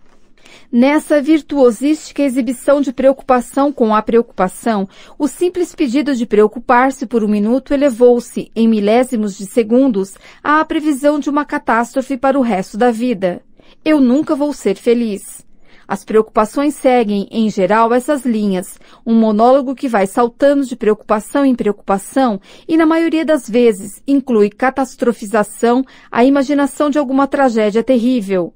[0.71, 7.27] Nessa virtuosística exibição de preocupação com a preocupação, o simples pedido de preocupar-se por um
[7.27, 12.91] minuto elevou-se, em milésimos de segundos, à previsão de uma catástrofe para o resto da
[12.91, 13.41] vida.
[13.83, 15.45] Eu nunca vou ser feliz.
[15.91, 21.53] As preocupações seguem, em geral, essas linhas, um monólogo que vai saltando de preocupação em
[21.53, 28.53] preocupação e, na maioria das vezes, inclui catastrofização, a imaginação de alguma tragédia terrível.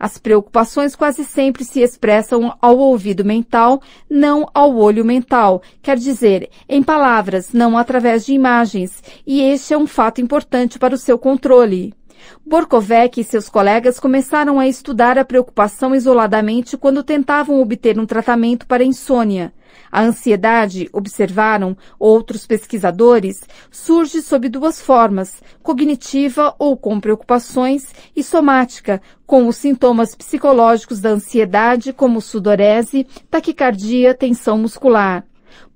[0.00, 6.48] As preocupações quase sempre se expressam ao ouvido mental, não ao olho mental, quer dizer,
[6.66, 11.18] em palavras, não através de imagens, e este é um fato importante para o seu
[11.18, 11.97] controle.
[12.44, 18.66] Borkovec e seus colegas começaram a estudar a preocupação isoladamente quando tentavam obter um tratamento
[18.66, 19.52] para insônia.
[19.90, 29.00] A ansiedade, observaram outros pesquisadores, surge sob duas formas, cognitiva ou com preocupações e somática,
[29.26, 35.24] com os sintomas psicológicos da ansiedade como sudorese, taquicardia, tensão muscular.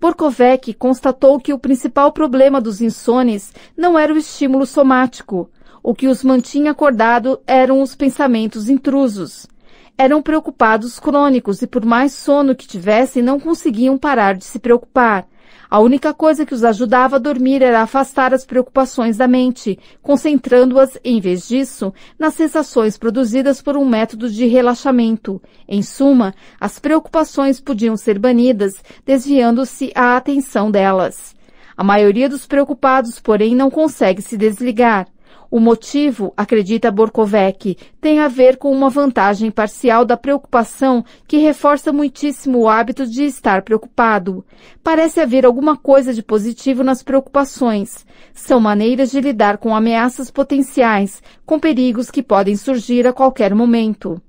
[0.01, 5.51] Borkovec constatou que o principal problema dos insones não era o estímulo somático.
[5.85, 9.49] O que os mantinha acordado eram os pensamentos intrusos.
[9.99, 15.27] Eram preocupados crônicos e por mais sono que tivessem não conseguiam parar de se preocupar.
[15.69, 20.97] A única coisa que os ajudava a dormir era afastar as preocupações da mente, concentrando-as,
[21.03, 25.43] em vez disso, nas sensações produzidas por um método de relaxamento.
[25.67, 28.75] Em suma, as preocupações podiam ser banidas,
[29.05, 31.35] desviando-se a atenção delas.
[31.77, 35.09] A maioria dos preocupados, porém, não consegue se desligar.
[35.53, 41.93] O motivo, acredita Borkovec, tem a ver com uma vantagem parcial da preocupação que reforça
[41.93, 44.47] muitíssimo o hábito de estar preocupado.
[44.83, 48.07] Parece haver alguma coisa de positivo nas preocupações.
[48.33, 54.23] São maneiras de lidar com ameaças potenciais, com perigos que podem surgir a qualquer momento.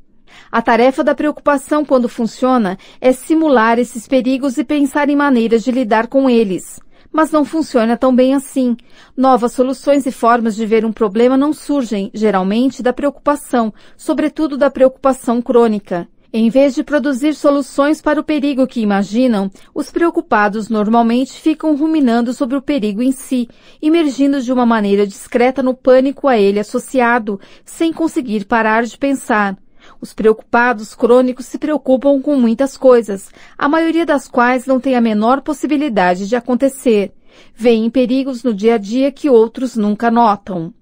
[0.51, 5.71] A tarefa da preocupação, quando funciona, é simular esses perigos e pensar em maneiras de
[5.71, 6.81] lidar com eles.
[7.13, 8.75] Mas não funciona tão bem assim.
[9.15, 14.71] Novas soluções e formas de ver um problema não surgem, geralmente, da preocupação, sobretudo da
[14.71, 16.07] preocupação crônica.
[16.35, 22.33] Em vez de produzir soluções para o perigo que imaginam, os preocupados normalmente ficam ruminando
[22.33, 23.47] sobre o perigo em si,
[23.79, 29.55] emergindo de uma maneira discreta no pânico a ele associado, sem conseguir parar de pensar.
[30.03, 34.99] Os preocupados crônicos se preocupam com muitas coisas, a maioria das quais não tem a
[34.99, 37.13] menor possibilidade de acontecer.
[37.55, 40.73] Vêem perigos no dia a dia que outros nunca notam.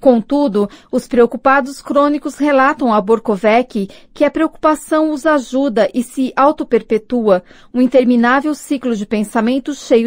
[0.00, 7.44] Contudo, os preocupados crônicos relatam a Borkovec que a preocupação os ajuda e se auto-perpetua,
[7.72, 10.02] um interminável ciclo de pensamento cheio